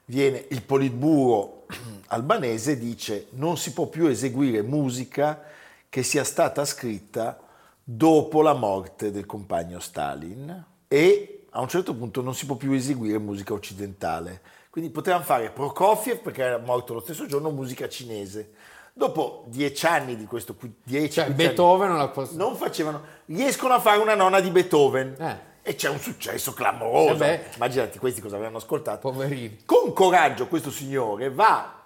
viene 0.07 0.45
il 0.51 0.63
politburo 0.63 1.67
albanese 2.09 2.77
dice 2.77 3.29
non 3.31 3.57
si 3.57 3.73
può 3.73 3.87
più 3.87 4.07
eseguire 4.07 4.61
musica 4.63 5.41
che 5.89 6.03
sia 6.03 6.25
stata 6.25 6.65
scritta 6.65 7.39
dopo 7.85 8.43
la 8.43 8.55
morte 8.55 9.11
del 9.13 9.25
compagno 9.27 9.79
Stalin 9.79 10.65
e 10.89 11.45
a 11.51 11.61
un 11.61 11.69
certo 11.69 11.95
punto 11.95 12.21
non 12.23 12.35
si 12.35 12.47
può 12.47 12.57
più 12.57 12.73
eseguire 12.73 13.19
musica 13.19 13.53
occidentale. 13.53 14.41
Quindi 14.73 14.89
potevano 14.91 15.23
fare 15.23 15.51
Prokofiev 15.51 16.21
perché 16.21 16.43
era 16.43 16.57
morto 16.57 16.95
lo 16.95 17.01
stesso 17.01 17.27
giorno, 17.27 17.51
musica 17.51 17.87
cinese. 17.91 18.53
Dopo 18.95 19.45
dieci 19.49 19.85
anni 19.85 20.17
di 20.17 20.25
questo, 20.25 20.57
dieci, 20.83 21.13
Cioè, 21.13 21.25
anni, 21.27 21.35
Beethoven 21.35 21.95
la 21.95 22.09
posso- 22.09 22.37
non 22.37 22.57
facevano, 22.57 23.03
riescono 23.27 23.75
a 23.75 23.81
fare 23.81 23.99
una 23.99 24.15
nonna 24.15 24.41
di 24.41 24.49
Beethoven 24.49 25.15
Eh. 25.19 25.39
e 25.61 25.75
c'è 25.75 25.91
un 25.91 25.99
successo 25.99 26.55
clamoroso. 26.55 27.13
Eh 27.13 27.17
beh. 27.17 27.41
Immaginati 27.57 27.99
questi 27.99 28.23
cosa 28.23 28.37
avevano 28.37 28.57
ascoltato. 28.57 29.11
Poverini. 29.11 29.59
Con 29.67 29.93
coraggio 29.93 30.47
questo 30.47 30.71
signore 30.71 31.29
va 31.31 31.83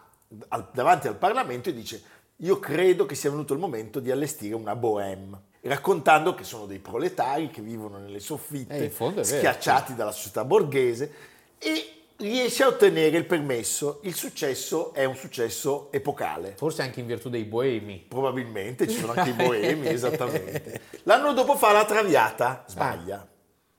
al- 0.47 0.69
davanti 0.73 1.09
al 1.09 1.17
Parlamento 1.17 1.71
e 1.71 1.75
dice 1.75 2.01
io 2.37 2.61
credo 2.61 3.05
che 3.05 3.17
sia 3.17 3.31
venuto 3.31 3.53
il 3.53 3.59
momento 3.59 3.99
di 3.99 4.13
allestire 4.13 4.55
una 4.55 4.77
bohème, 4.77 5.37
raccontando 5.63 6.37
che 6.37 6.45
sono 6.45 6.67
dei 6.67 6.79
proletari 6.79 7.51
che 7.51 7.63
vivono 7.63 7.99
nelle 7.99 8.21
soffitte, 8.21 8.77
Eh, 8.77 8.87
è 8.87 8.91
vero, 8.97 9.25
schiacciati 9.25 9.97
dalla 9.97 10.13
società 10.13 10.45
borghese 10.45 11.13
e 11.59 11.96
riesce 12.19 12.63
a 12.63 12.69
ottenere 12.69 13.17
il 13.17 13.25
permesso. 13.27 14.01
Il 14.03 14.15
successo 14.15 14.93
è 14.95 15.05
un 15.05 15.17
successo 15.17 15.89
epocale. 15.93 16.55
Forse 16.57 16.83
anche 16.83 17.01
in 17.01 17.07
virtù 17.07 17.29
dei 17.29 17.45
boemi. 17.45 18.05
Probabilmente 18.09 18.89
ci 18.89 18.99
sono 18.99 19.13
anche 19.15 19.31
i 19.31 19.35
boemi, 19.47 19.89
esattamente. 19.89 20.81
L'anno 21.05 21.33
dopo 21.33 21.57
fa 21.57 21.73
la 21.73 21.85
traviata, 21.85 22.65
sbaglia, 22.67 23.27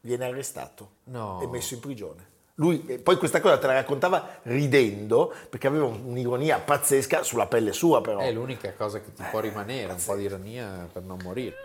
viene 0.01 0.25
arrestato 0.25 0.91
No. 1.05 1.39
e 1.41 1.47
messo 1.47 1.73
in 1.73 1.79
prigione. 1.79 2.35
Lui, 2.59 2.79
poi 2.79 3.17
questa 3.17 3.39
cosa 3.39 3.59
te 3.59 3.67
la 3.67 3.73
raccontava 3.73 4.39
ridendo, 4.43 5.31
perché 5.47 5.67
aveva 5.67 5.85
un'ironia 5.85 6.57
pazzesca 6.59 7.21
sulla 7.21 7.45
pelle 7.45 7.71
sua 7.71 8.01
però. 8.01 8.19
È 8.19 8.31
l'unica 8.31 8.73
cosa 8.73 8.99
che 8.99 9.13
ti 9.13 9.23
può 9.29 9.39
rimanere, 9.39 9.91
un 9.93 10.03
po' 10.03 10.15
di 10.15 10.23
ironia 10.23 10.89
per 10.91 11.03
non 11.03 11.19
morire. 11.21 11.55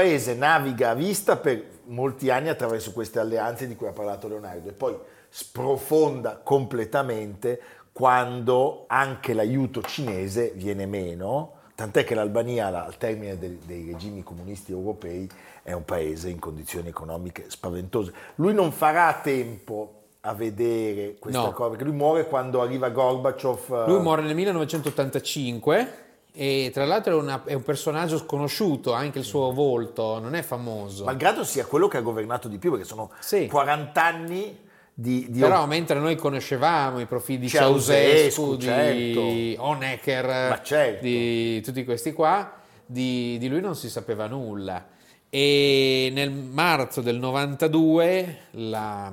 Paese 0.00 0.34
naviga 0.34 0.90
a 0.90 0.94
vista 0.94 1.36
per 1.36 1.62
molti 1.84 2.30
anni 2.30 2.48
attraverso 2.48 2.92
queste 2.92 3.18
alleanze 3.18 3.68
di 3.68 3.76
cui 3.76 3.86
ha 3.86 3.92
parlato 3.92 4.28
Leonardo 4.28 4.70
e 4.70 4.72
poi 4.72 4.96
sprofonda 5.28 6.40
completamente 6.42 7.60
quando 7.92 8.84
anche 8.86 9.34
l'aiuto 9.34 9.82
cinese 9.82 10.52
viene 10.54 10.86
meno, 10.86 11.52
tant'è 11.74 12.04
che 12.04 12.14
l'Albania 12.14 12.68
al 12.86 12.96
termine 12.96 13.38
dei, 13.38 13.58
dei 13.66 13.84
regimi 13.92 14.22
comunisti 14.22 14.72
europei 14.72 15.28
è 15.62 15.72
un 15.72 15.84
paese 15.84 16.30
in 16.30 16.38
condizioni 16.38 16.88
economiche 16.88 17.44
spaventose. 17.48 18.12
Lui 18.36 18.54
non 18.54 18.72
farà 18.72 19.20
tempo 19.22 19.96
a 20.20 20.32
vedere 20.32 21.16
questa 21.18 21.42
No. 21.42 21.52
cosa, 21.52 21.70
perché 21.70 21.84
lui 21.84 21.94
muore 21.94 22.26
quando 22.26 22.62
arriva 22.62 22.88
Gorbaciov. 22.88 23.86
Lui 23.86 24.00
muore 24.00 24.22
nel 24.22 24.34
1985 24.34 26.08
e 26.32 26.70
tra 26.72 26.84
l'altro 26.84 27.18
è, 27.18 27.20
una- 27.22 27.42
è 27.44 27.54
un 27.54 27.62
personaggio 27.62 28.18
sconosciuto, 28.18 28.92
anche 28.92 29.18
il 29.18 29.24
suo 29.24 29.52
volto 29.52 30.18
non 30.18 30.34
è 30.34 30.42
famoso. 30.42 31.04
Malgrado 31.04 31.44
sia 31.44 31.64
quello 31.66 31.88
che 31.88 31.96
ha 31.96 32.00
governato 32.00 32.48
di 32.48 32.58
più, 32.58 32.70
perché 32.70 32.84
sono 32.86 33.10
Sì. 33.20 33.46
40 33.46 34.04
anni 34.04 34.58
di, 34.92 35.26
di 35.30 35.40
Però 35.40 35.66
mentre 35.66 35.98
noi 35.98 36.16
conoscevamo 36.16 37.00
i 37.00 37.06
profili 37.06 37.38
di 37.38 37.48
Ceausescu, 37.48 38.56
Ceausescu, 38.56 38.56
di 38.56 39.54
certo. 39.54 39.62
Honecker, 39.64 40.26
Ma 40.50 40.60
certo. 40.62 41.02
di 41.04 41.60
tutti 41.62 41.84
questi 41.84 42.12
qua, 42.12 42.54
di, 42.84 43.36
di 43.38 43.48
lui 43.48 43.60
non 43.60 43.74
si 43.76 43.88
sapeva 43.88 44.26
nulla. 44.26 44.86
E 45.28 46.10
nel 46.12 46.30
marzo 46.32 47.00
del 47.00 47.16
92 47.18 48.36
la- 48.52 49.12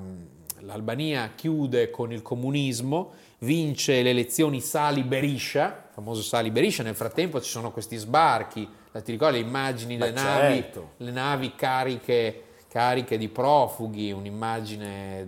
l'Albania 0.62 1.32
chiude 1.36 1.90
con 1.92 2.12
il 2.12 2.22
comunismo, 2.22 3.14
vince 3.40 4.02
le 4.02 4.10
elezioni 4.10 4.60
Sali 4.60 5.04
Berisha, 5.04 5.66
il 5.68 5.87
famoso 5.98 6.22
Sali 6.22 6.52
Berisha, 6.52 6.84
nel 6.84 6.94
frattempo 6.94 7.42
ci 7.42 7.50
sono 7.50 7.72
questi 7.72 7.96
sbarchi, 7.96 8.70
ti 9.04 9.12
ricordi 9.12 9.40
le 9.42 9.48
immagini 9.48 9.98
Ma 9.98 10.06
delle 10.06 10.22
navi, 10.22 10.56
certo. 10.56 10.90
le 10.98 11.10
navi 11.12 11.56
cariche, 11.56 12.44
cariche 12.68 13.18
di 13.18 13.28
profughi, 13.30 14.12
un'immagine 14.12 15.28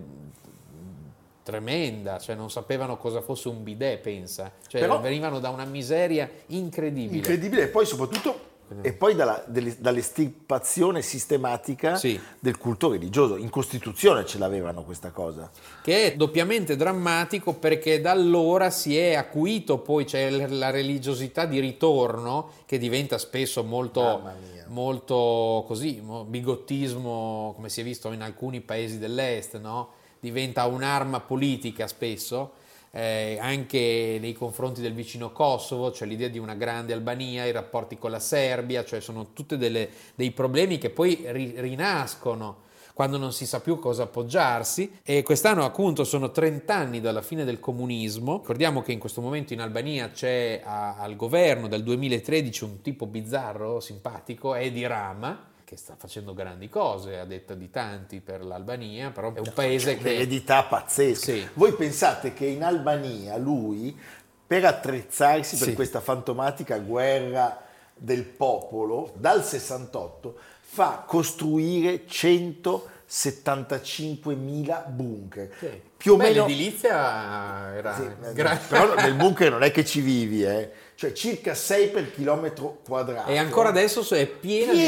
tremenda, 1.42 2.20
cioè 2.20 2.36
non 2.36 2.52
sapevano 2.52 2.98
cosa 2.98 3.20
fosse 3.20 3.48
un 3.48 3.64
bidet, 3.64 3.98
pensa, 3.98 4.52
cioè 4.68 4.80
Però- 4.80 5.00
venivano 5.00 5.40
da 5.40 5.48
una 5.48 5.64
miseria 5.64 6.30
incredibile. 6.46 7.16
incredibile 7.16 7.62
e 7.64 7.66
poi 7.66 7.84
soprattutto 7.84 8.49
e 8.82 8.92
poi 8.92 9.14
dalla, 9.14 9.44
dall'estirpazione 9.46 11.02
sistematica 11.02 11.96
Sì. 11.96 12.18
del 12.38 12.56
culto 12.58 12.90
religioso. 12.90 13.36
In 13.36 13.50
Costituzione 13.50 14.24
ce 14.26 14.38
l'avevano 14.38 14.82
questa 14.82 15.10
cosa. 15.10 15.50
che 15.82 16.12
è 16.12 16.16
doppiamente 16.16 16.76
drammatico 16.76 17.54
perché 17.54 18.00
da 18.00 18.10
allora 18.12 18.70
si 18.70 18.96
è 18.96 19.14
acuito 19.14 19.78
poi 19.78 20.04
c'è 20.04 20.30
la 20.48 20.70
religiosità 20.70 21.46
di 21.46 21.58
ritorno 21.58 22.50
che 22.66 22.78
diventa 22.78 23.18
spesso 23.18 23.64
molto, 23.64 24.22
molto 24.68 25.64
così, 25.66 26.00
mo- 26.02 26.24
bigottismo 26.24 27.52
come 27.56 27.68
si 27.68 27.80
è 27.80 27.84
visto 27.84 28.12
in 28.12 28.22
alcuni 28.22 28.60
paesi 28.60 28.98
dell'est, 28.98 29.58
no? 29.58 29.88
diventa 30.20 30.66
un'arma 30.66 31.20
politica 31.20 31.86
spesso. 31.86 32.52
Eh, 32.92 33.38
anche 33.40 34.18
nei 34.20 34.32
confronti 34.32 34.80
del 34.80 34.94
vicino 34.94 35.32
Kosovo, 35.32 35.92
cioè 35.92 36.08
l'idea 36.08 36.28
di 36.28 36.38
una 36.38 36.54
grande 36.54 36.92
Albania, 36.92 37.44
i 37.44 37.52
rapporti 37.52 37.98
con 37.98 38.10
la 38.10 38.18
Serbia, 38.18 38.84
cioè 38.84 39.00
sono 39.00 39.32
tutti 39.32 39.56
dei 39.56 40.30
problemi 40.32 40.78
che 40.78 40.90
poi 40.90 41.22
ri- 41.26 41.54
rinascono 41.56 42.68
quando 42.92 43.16
non 43.16 43.32
si 43.32 43.46
sa 43.46 43.60
più 43.60 43.78
cosa 43.78 44.02
appoggiarsi 44.02 44.98
e 45.02 45.22
quest'anno 45.22 45.64
appunto 45.64 46.04
sono 46.04 46.30
30 46.30 46.74
anni 46.74 47.00
dalla 47.00 47.22
fine 47.22 47.44
del 47.44 47.58
comunismo. 47.58 48.38
Ricordiamo 48.40 48.82
che 48.82 48.92
in 48.92 48.98
questo 48.98 49.22
momento 49.22 49.54
in 49.54 49.60
Albania 49.60 50.10
c'è 50.10 50.60
a- 50.62 50.96
al 50.98 51.16
governo 51.16 51.66
dal 51.66 51.82
2013 51.82 52.64
un 52.64 52.82
tipo 52.82 53.06
bizzarro, 53.06 53.80
simpatico, 53.80 54.54
Edi 54.54 54.86
Rama, 54.86 55.49
che 55.70 55.76
sta 55.76 55.94
facendo 55.96 56.34
grandi 56.34 56.68
cose 56.68 57.20
a 57.20 57.24
detta 57.24 57.54
di 57.54 57.70
tanti 57.70 58.18
per 58.18 58.44
l'Albania, 58.44 59.10
però 59.10 59.32
è 59.32 59.38
un 59.38 59.52
paese 59.54 59.96
che... 59.96 60.08
Un'eredità 60.08 60.64
pazzesca. 60.64 61.30
Sì. 61.32 61.48
Voi 61.54 61.74
pensate 61.74 62.34
che 62.34 62.46
in 62.46 62.64
Albania 62.64 63.36
lui, 63.36 63.96
per 64.44 64.64
attrezzarsi 64.64 65.56
per 65.56 65.68
Sì. 65.68 65.74
questa 65.74 66.00
fantomatica 66.00 66.76
guerra 66.78 67.62
del 67.94 68.24
popolo, 68.24 69.12
dal 69.14 69.44
68, 69.44 70.36
fa 70.60 71.04
costruire 71.06 72.04
175.000 72.04 74.84
bunker. 74.88 75.50
Sì. 75.56 75.80
Più 75.96 76.14
o 76.14 76.16
Beh, 76.16 76.30
meno... 76.30 76.46
l'edilizia 76.46 77.76
era 77.76 77.94
Sì, 77.94 78.10
eh, 78.24 78.32
gra- 78.32 78.58
però 78.68 78.92
nel 78.96 79.14
bunker 79.14 79.52
non 79.52 79.62
è 79.62 79.70
che 79.70 79.84
ci 79.84 80.00
vivi, 80.00 80.42
eh. 80.42 80.68
cioè 80.96 81.12
circa 81.12 81.54
6 81.54 81.90
per 81.90 82.12
chilometro 82.12 82.78
quadrato. 82.84 83.30
E 83.30 83.38
ancora 83.38 83.68
adesso 83.68 84.02
è 84.16 84.26
piena 84.26 84.72
di- 84.72 84.78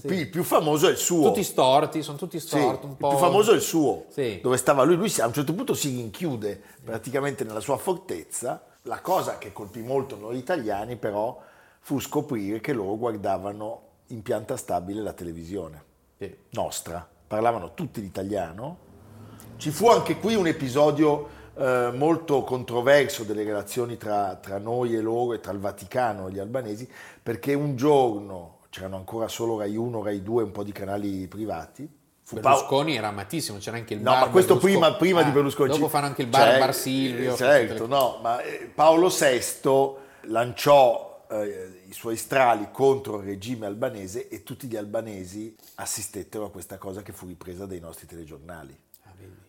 pieno. 0.00 0.20
Il 0.20 0.28
più 0.28 0.42
famoso 0.42 0.86
è 0.88 0.90
il 0.90 0.96
suo. 0.96 1.22
tutti 1.28 1.42
storti, 1.42 2.02
sono 2.02 2.16
tutti 2.18 2.38
Sì, 2.40 2.46
storti, 2.48 2.84
un 2.86 2.92
il 2.92 2.96
po'. 2.96 3.08
più 3.08 3.18
famoso 3.18 3.52
è 3.52 3.54
il 3.54 3.60
suo, 3.60 4.06
Sì. 4.08 4.40
dove 4.42 4.56
stava 4.56 4.82
lui. 4.84 4.96
Lui 4.96 5.12
a 5.18 5.26
un 5.26 5.32
certo 5.32 5.54
punto 5.54 5.74
si 5.74 5.90
rinchiude 5.94 6.60
praticamente 6.84 7.44
nella 7.44 7.60
sua 7.60 7.76
fortezza. 7.76 8.62
La 8.82 9.00
cosa 9.00 9.38
che 9.38 9.52
colpì 9.52 9.80
molto 9.82 10.16
noi 10.16 10.36
italiani, 10.38 10.96
però, 10.96 11.40
fu 11.80 11.98
scoprire 12.00 12.60
che 12.60 12.72
loro 12.72 12.96
guardavano 12.96 13.80
in 14.08 14.22
pianta 14.22 14.56
stabile 14.56 15.02
la 15.02 15.12
televisione 15.12 15.82
Sì. 16.18 16.34
nostra. 16.50 17.06
Parlavano 17.26 17.74
tutti 17.74 18.00
l'italiano. 18.00 18.78
Ci 19.56 19.70
fu 19.70 19.88
anche 19.88 20.18
qui 20.18 20.34
un 20.34 20.46
episodio 20.46 21.28
eh, 21.58 21.90
molto 21.94 22.42
controverso 22.42 23.24
delle 23.24 23.42
relazioni 23.42 23.96
tra, 23.96 24.36
tra 24.36 24.58
noi 24.58 24.94
e 24.94 25.00
loro 25.00 25.32
e 25.32 25.40
tra 25.40 25.52
il 25.52 25.58
Vaticano 25.58 26.28
e 26.28 26.32
gli 26.32 26.38
albanesi, 26.38 26.88
perché 27.22 27.54
un 27.54 27.74
giorno 27.76 28.55
c'erano 28.76 28.96
ancora 28.96 29.26
solo 29.26 29.58
Rai 29.58 29.74
1, 29.74 30.02
Rai 30.02 30.22
2 30.22 30.42
e 30.42 30.44
un 30.44 30.52
po' 30.52 30.62
di 30.62 30.72
canali 30.72 31.26
privati. 31.28 31.88
Fu 32.22 32.34
Berlusconi 32.34 32.96
era 32.96 33.08
amatissimo, 33.08 33.56
c'era 33.58 33.76
anche 33.78 33.94
il 33.94 34.00
No, 34.00 34.10
bar 34.10 34.26
ma 34.26 34.30
questo 34.30 34.54
Berlusconi. 34.56 34.80
prima, 34.82 34.96
prima 34.98 35.22
di 35.22 35.30
Ah, 35.30 35.32
Berlusconi. 35.32 35.70
Dopo 35.70 35.88
fanno 35.88 36.06
anche 36.06 36.22
il 36.22 36.28
bar 36.28 36.42
Cer- 36.48 36.58
Bar 36.58 36.74
Silvio. 36.74 37.36
Certo, 37.36 37.86
no, 37.86 38.18
ma 38.20 38.42
eh, 38.42 38.70
Paolo 38.74 39.08
VI 39.08 40.28
lanciò 40.28 41.24
eh, 41.30 41.82
i 41.88 41.92
suoi 41.92 42.16
strali 42.16 42.68
contro 42.70 43.18
il 43.20 43.24
regime 43.24 43.64
albanese 43.66 44.28
e 44.28 44.42
tutti 44.42 44.66
gli 44.66 44.76
albanesi 44.76 45.56
assistettero 45.76 46.44
a 46.46 46.50
questa 46.50 46.76
cosa 46.78 47.00
che 47.02 47.12
fu 47.12 47.26
ripresa 47.26 47.64
dai 47.64 47.80
nostri 47.80 48.06
telegiornali. 48.06 48.76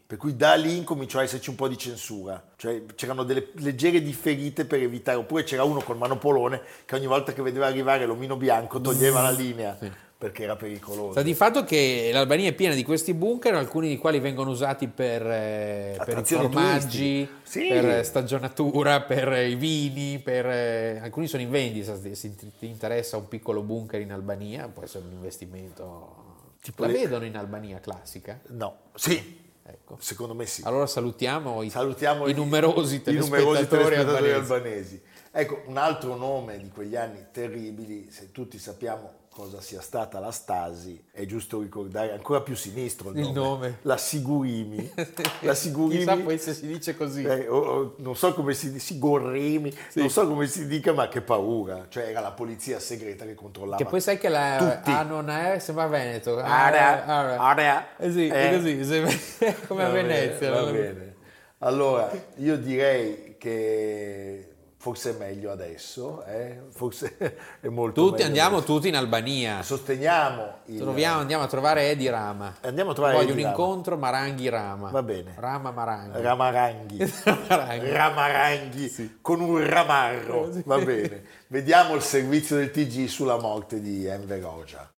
Per 0.07 0.17
cui 0.17 0.37
da 0.37 0.53
lì 0.53 0.77
incominciò 0.77 1.19
a 1.19 1.23
esserci 1.23 1.49
un 1.49 1.55
po' 1.55 1.67
di 1.67 1.77
censura, 1.77 2.41
cioè 2.55 2.85
c'erano 2.95 3.23
delle 3.23 3.49
leggere 3.55 4.01
differite 4.01 4.63
per 4.63 4.81
evitare, 4.81 5.17
oppure 5.17 5.43
c'era 5.43 5.65
uno 5.65 5.81
col 5.81 5.97
manopolone 5.97 6.61
che 6.85 6.95
ogni 6.95 7.07
volta 7.07 7.33
che 7.33 7.41
vedeva 7.41 7.65
arrivare 7.67 8.05
l'omino 8.05 8.37
bianco 8.37 8.79
toglieva 8.79 9.21
la 9.21 9.31
linea 9.35 9.77
perché 10.17 10.43
era 10.43 10.55
pericoloso. 10.55 11.11
Sta 11.11 11.21
di 11.21 11.33
fatto 11.33 11.65
che 11.65 12.09
l'Albania 12.13 12.49
è 12.49 12.53
piena 12.53 12.73
di 12.73 12.83
questi 12.83 13.13
bunker, 13.13 13.53
alcuni 13.53 13.89
di 13.89 13.97
quali 13.97 14.19
vengono 14.19 14.49
usati 14.49 14.87
per, 14.87 15.21
eh, 15.27 16.01
per 16.03 16.19
i 16.19 16.23
formaggi. 16.23 17.29
Sì. 17.43 17.67
per 17.67 18.05
stagionatura, 18.05 19.01
per 19.01 19.45
i 19.45 19.55
vini, 19.55 20.19
per, 20.19 20.45
eh, 20.47 20.99
alcuni 21.03 21.27
sono 21.27 21.43
in 21.43 21.49
vendita, 21.49 21.99
se 21.99 22.15
se 22.15 22.33
ti 22.33 22.65
interessa 22.65 23.17
un 23.17 23.27
piccolo 23.27 23.61
bunker 23.61 23.99
in 23.99 24.13
Albania, 24.13 24.69
può 24.69 24.83
essere 24.83 25.03
un 25.05 25.11
investimento... 25.11 26.25
Tipo 26.61 26.85
La 26.85 26.91
le- 26.91 26.93
vedono 26.93 27.25
in 27.25 27.37
Albania 27.37 27.79
classica? 27.79 28.39
No, 28.47 28.77
sì, 28.95 29.45
Ecco. 29.69 29.97
secondo 29.99 30.33
me 30.33 30.45
sì. 30.45 30.61
Allora 30.65 30.87
salutiamo 30.87 31.61
i, 31.61 31.69
Salutiamo 31.69 32.27
i 32.27 32.33
numerosi 32.33 32.95
i 32.95 33.01
telespettatori, 33.01 33.43
numerosi 33.43 33.67
telespettatori 33.67 34.31
albanesi. 34.31 34.53
albanesi. 34.53 35.01
Ecco, 35.31 35.61
un 35.67 35.77
altro 35.77 36.15
nome 36.15 36.57
di 36.57 36.69
quegli 36.69 36.95
anni 36.95 37.25
terribili, 37.31 38.09
se 38.09 38.31
tutti 38.31 38.57
sappiamo 38.57 39.25
cosa 39.37 39.61
sia 39.61 39.81
stata 39.81 40.17
la 40.17 40.31
Stasi, 40.31 40.99
è 41.11 41.23
giusto 41.27 41.61
ricordare 41.61 42.11
ancora 42.11 42.41
più 42.41 42.55
sinistro 42.55 43.11
il, 43.11 43.19
Il 43.19 43.31
nome. 43.31 43.77
La 43.83 43.95
Sigurimi. 43.95 44.91
la 45.41 45.53
Sigurimi. 45.53 45.99
Chissà 45.99 46.15
poi 46.17 46.39
se 46.39 46.53
si 46.55 46.65
dice 46.65 46.97
così. 46.97 47.21
Eh, 47.21 47.47
o- 47.47 47.57
o- 47.59 47.95
non 47.97 48.15
so 48.15 48.33
come 48.33 48.55
si 48.55 48.71
dice, 48.71 48.83
Sigorrimi, 48.83 49.71
non 49.93 50.09
so 50.09 50.27
come 50.27 50.47
si 50.47 50.65
dica, 50.65 50.91
ma 50.91 51.07
che 51.07 51.21
paura. 51.21 51.85
Cioè 51.87 52.07
era 52.09 52.19
la 52.19 52.31
polizia 52.31 52.79
segreta 52.79 53.25
che 53.25 53.35
controllava. 53.35 53.77
Che 53.77 53.85
poi 53.87 54.01
sai 54.01 54.17
che 54.17 54.27
la 54.29 54.55
Tutti. 54.79 54.89
ah, 54.89 55.03
non 55.03 55.29
è, 55.29 55.59
sembra 55.59 55.85
Veneto. 55.85 56.39
Area, 56.39 57.05
Ah, 57.05 57.17
area. 57.19 57.39
area. 57.39 57.87
Eh 57.97 58.11
sì, 58.11 58.27
è 58.27 58.53
Eh. 58.53 58.55
così, 58.57 58.83
sembra- 58.83 59.13
come 59.67 59.83
a 59.83 59.87
Va 59.89 59.93
bene, 59.93 60.07
Venezia. 60.07 60.49
va 60.49 60.61
no? 60.61 60.71
bene. 60.71 61.15
Allora, 61.59 62.11
io 62.37 62.57
direi 62.57 63.35
che 63.37 64.55
forse 64.79 65.15
è 65.15 65.17
meglio 65.17 65.51
adesso, 65.51 66.23
eh? 66.25 66.61
forse 66.69 67.17
è 67.59 67.67
molto 67.67 68.01
Tutti 68.01 68.11
meglio 68.13 68.25
andiamo 68.27 68.57
adesso. 68.57 68.73
tutti 68.73 68.87
in 68.87 68.95
Albania. 68.95 69.63
Sosteniamo 69.63 70.59
il... 70.65 70.79
Troviamo, 70.79 71.19
andiamo 71.19 71.43
a 71.43 71.47
trovare 71.47 71.89
Edi 71.89 72.07
Rama. 72.07 72.55
Andiamo 72.61 72.91
a 72.91 72.93
trovare 72.93 73.15
Voglio 73.15 73.31
Edi 73.31 73.41
un 73.41 73.47
Rama. 73.47 73.57
incontro 73.57 73.97
Maranghi 73.97 74.49
Rama. 74.49 74.89
Va 74.89 75.03
bene. 75.03 75.33
Rama 75.35 75.71
Maranghi. 75.71 76.21
Ramaranghi. 76.21 77.13
Maranghi. 77.49 77.89
Ramaranghi 77.91 79.17
con 79.21 79.41
un 79.41 79.67
ramarro. 79.67 80.49
Va 80.65 80.77
bene. 80.79 81.23
Vediamo 81.47 81.95
il 81.95 82.01
servizio 82.01 82.55
del 82.57 82.71
TG 82.71 83.07
sulla 83.07 83.37
morte 83.37 83.81
di 83.81 84.05
Enver 84.05 84.43
Hoxha. 84.45 84.91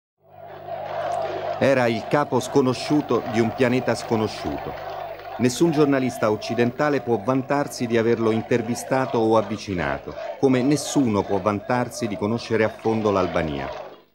Era 1.61 1.87
il 1.87 2.05
capo 2.07 2.39
sconosciuto 2.39 3.21
di 3.31 3.39
un 3.39 3.53
pianeta 3.53 3.93
sconosciuto. 3.95 4.88
Nessun 5.39 5.71
giornalista 5.71 6.31
occidentale 6.31 6.99
può 6.99 7.17
vantarsi 7.23 7.87
di 7.87 7.97
averlo 7.97 8.31
intervistato 8.31 9.19
o 9.19 9.37
avvicinato, 9.37 10.13
come 10.37 10.61
nessuno 10.61 11.23
può 11.23 11.39
vantarsi 11.39 12.09
di 12.09 12.17
conoscere 12.17 12.65
a 12.65 12.69
fondo 12.69 13.09
l'Albania. 13.09 13.69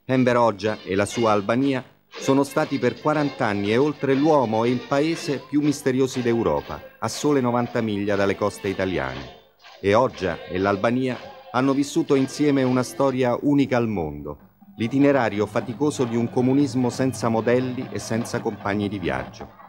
Enver 0.05 0.37
Hoxha 0.37 0.77
e 0.85 0.95
la 0.95 1.07
sua 1.07 1.33
Albania 1.33 1.83
sono 2.11 2.43
stati 2.43 2.79
per 2.79 3.01
40 3.01 3.43
anni 3.43 3.73
e 3.73 3.79
oltre 3.79 4.13
l'uomo 4.13 4.65
e 4.65 4.69
il 4.69 4.81
paese 4.87 5.41
più 5.49 5.63
misteriosi 5.63 6.21
d'Europa, 6.21 6.79
a 6.99 7.09
sole 7.09 7.41
90 7.41 7.81
miglia 7.81 8.17
dalle 8.17 8.37
coste 8.37 8.69
italiane. 8.69 9.55
E 9.81 9.95
Hoxha 9.95 10.45
e 10.45 10.59
l'Albania 10.59 11.17
hanno 11.53 11.73
vissuto 11.73 12.17
insieme 12.17 12.65
una 12.65 12.83
storia 12.83 13.35
unica 13.41 13.79
al 13.79 13.89
mondo, 13.89 14.39
l'itinerario 14.77 15.47
faticoso 15.47 16.05
di 16.05 16.17
un 16.17 16.29
comunismo 16.29 16.91
senza 16.91 17.31
modelli 17.31 17.89
e 17.91 17.99
senza 17.99 18.41
compagni 18.41 18.91
di 18.91 18.99
viaggio. 18.99 19.64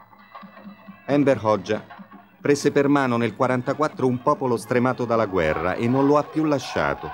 Enver 1.07 1.39
Hoxha 1.41 1.83
prese 2.41 2.71
per 2.71 2.87
mano 2.87 3.17
nel 3.17 3.31
1944 3.31 4.07
un 4.07 4.21
popolo 4.21 4.57
stremato 4.57 5.05
dalla 5.05 5.25
guerra 5.25 5.73
e 5.75 5.87
non 5.87 6.05
lo 6.05 6.17
ha 6.17 6.23
più 6.23 6.43
lasciato. 6.45 7.09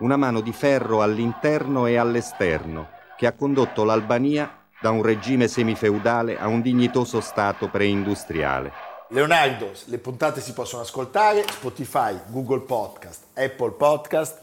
Una 0.00 0.16
mano 0.16 0.40
di 0.40 0.52
ferro 0.52 1.02
all'interno 1.02 1.86
e 1.86 1.96
all'esterno 1.96 2.88
che 3.16 3.26
ha 3.26 3.32
condotto 3.32 3.84
l'Albania 3.84 4.64
da 4.80 4.90
un 4.90 5.02
regime 5.02 5.48
semifeudale 5.48 6.38
a 6.38 6.46
un 6.48 6.60
dignitoso 6.60 7.20
stato 7.20 7.68
preindustriale. 7.68 8.72
Leonardo, 9.08 9.70
le 9.84 9.98
puntate 9.98 10.40
si 10.40 10.52
possono 10.52 10.82
ascoltare 10.82 11.44
Spotify, 11.48 12.18
Google 12.26 12.60
Podcast, 12.60 13.26
Apple 13.34 13.70
Podcast 13.70 14.40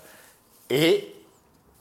e 0.65 1.23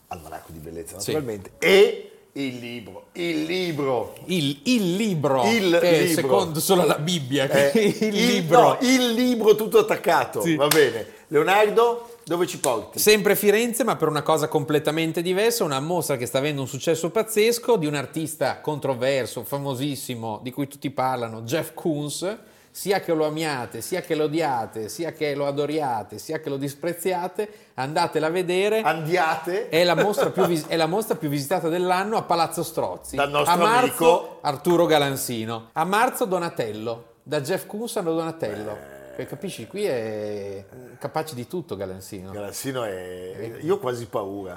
Almanacco 0.08 0.52
di 0.52 0.58
Bellezza 0.58 0.98
Sì. 0.98 1.12
naturalmente 1.12 1.52
e 1.58 2.11
il 2.34 2.58
libro, 2.58 3.08
il 3.12 3.42
libro 3.44 4.14
Il, 4.26 4.60
il 4.64 4.96
libro, 4.96 5.44
Il 5.44 5.78
che 5.80 5.90
è 5.90 5.98
libro. 6.04 6.14
secondo 6.22 6.60
solo 6.60 6.84
la 6.86 6.96
Bibbia, 6.98 7.44
Eh, 7.48 7.70
che 7.72 8.06
il, 8.06 8.14
libro. 8.14 8.60
no, 8.60 8.78
il 8.80 9.10
libro 9.12 9.54
tutto 9.54 9.78
attaccato, 9.78 10.40
Sì. 10.40 10.54
va 10.56 10.66
bene. 10.68 11.06
Leonardo, 11.28 12.16
dove 12.24 12.46
ci 12.46 12.58
porti? 12.58 12.98
Sempre 12.98 13.36
Firenze, 13.36 13.84
ma 13.84 13.96
per 13.96 14.08
una 14.08 14.22
cosa 14.22 14.48
completamente 14.48 15.20
diversa, 15.22 15.64
una 15.64 15.80
mostra 15.80 16.16
che 16.16 16.26
sta 16.26 16.38
avendo 16.38 16.60
un 16.62 16.68
successo 16.68 17.10
pazzesco 17.10 17.76
di 17.76 17.86
un 17.86 17.94
artista 17.94 18.60
controverso, 18.60 19.42
famosissimo, 19.44 20.40
di 20.42 20.50
cui 20.52 20.68
tutti 20.68 20.90
parlano, 20.90 21.42
Jeff 21.42 21.72
Koons. 21.74 22.36
Sia 22.74 23.00
che 23.00 23.12
lo 23.12 23.26
amiate, 23.26 23.82
sia 23.82 24.00
che 24.00 24.14
lo 24.14 24.24
odiate, 24.24 24.88
sia 24.88 25.12
che 25.12 25.34
lo 25.34 25.46
adoriate, 25.46 26.16
sia 26.16 26.40
che 26.40 26.48
lo 26.48 26.56
dispreziate, 26.56 27.46
andatela 27.74 28.28
a 28.28 28.30
vedere. 28.30 28.80
Andiate. 28.80 29.68
È 29.68 29.84
la, 29.84 29.94
mostra 29.94 30.30
più 30.30 30.46
vis- 30.46 30.66
è 30.66 30.76
la 30.76 30.86
mostra 30.86 31.14
più 31.16 31.28
visitata 31.28 31.68
dell'anno 31.68 32.16
a 32.16 32.22
Palazzo 32.22 32.62
Strozzi. 32.62 33.14
Dal 33.14 33.28
nostro 33.28 33.52
a 33.52 33.56
marzo 33.58 34.18
amico- 34.18 34.38
Arturo 34.40 34.86
Galansino. 34.86 35.68
A 35.72 35.84
marzo 35.84 36.24
Donatello. 36.24 37.10
Da 37.22 37.42
Jeff 37.42 37.66
Koons 37.66 37.94
a 37.98 38.00
Donatello. 38.00 38.91
Che 39.14 39.26
capisci, 39.26 39.66
qui 39.66 39.84
è 39.84 40.64
capace 40.98 41.34
di 41.34 41.46
tutto 41.46 41.76
Galansino. 41.76 42.30
Galassino 42.30 42.84
è... 42.84 43.58
Io 43.60 43.74
ho 43.74 43.78
quasi 43.78 44.06
paura. 44.06 44.54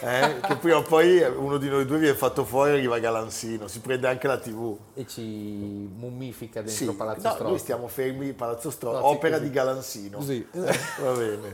Eh, 0.00 0.40
che 0.40 0.56
prima 0.56 0.76
o 0.78 0.82
poi 0.82 1.20
uno 1.22 1.58
di 1.58 1.68
noi 1.68 1.84
due 1.84 1.98
viene 1.98 2.16
fatto 2.16 2.44
fuori 2.44 2.70
e 2.70 2.74
arriva 2.74 2.98
Galansino, 2.98 3.66
si 3.68 3.80
prende 3.80 4.08
anche 4.08 4.26
la 4.26 4.38
tv. 4.38 4.76
E 4.94 5.06
ci 5.06 5.22
mummifica 5.22 6.60
dentro 6.62 6.90
Sì, 6.90 6.94
Palazzo 6.94 7.26
no, 7.26 7.32
Strozzi. 7.34 7.50
noi 7.50 7.58
stiamo 7.58 7.88
fermi 7.88 8.32
Palazzo 8.32 8.70
Strozzi, 8.70 8.96
Strozzi, 8.98 9.16
opera 9.16 9.36
così. 9.36 9.48
di 9.48 9.54
Galansino. 9.54 10.16
Così. 10.18 10.48
Eh, 10.52 10.78
va 11.02 11.12
bene. 11.12 11.52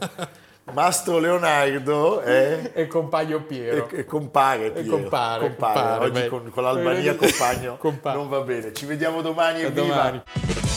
Mastro 0.72 1.18
Leonardo 1.18 2.20
è... 2.20 2.70
E 2.74 2.86
compagno 2.86 3.42
Piero. 3.42 3.88
E, 3.90 3.98
e 4.00 4.04
compare, 4.06 4.70
Piero. 4.70 4.88
compare, 4.90 5.40
compare, 5.40 6.04
Oggi 6.06 6.20
beh. 6.22 6.28
con, 6.28 6.50
con 6.50 6.62
l'Albania 6.62 7.14
compagno 7.16 7.76
Compare. 7.76 8.16
non 8.16 8.28
va 8.28 8.40
bene. 8.40 8.72
Ci 8.72 8.86
vediamo 8.86 9.20
domani 9.20 9.60
e 9.60 9.70
viva! 9.70 9.86
domani. 9.86 10.22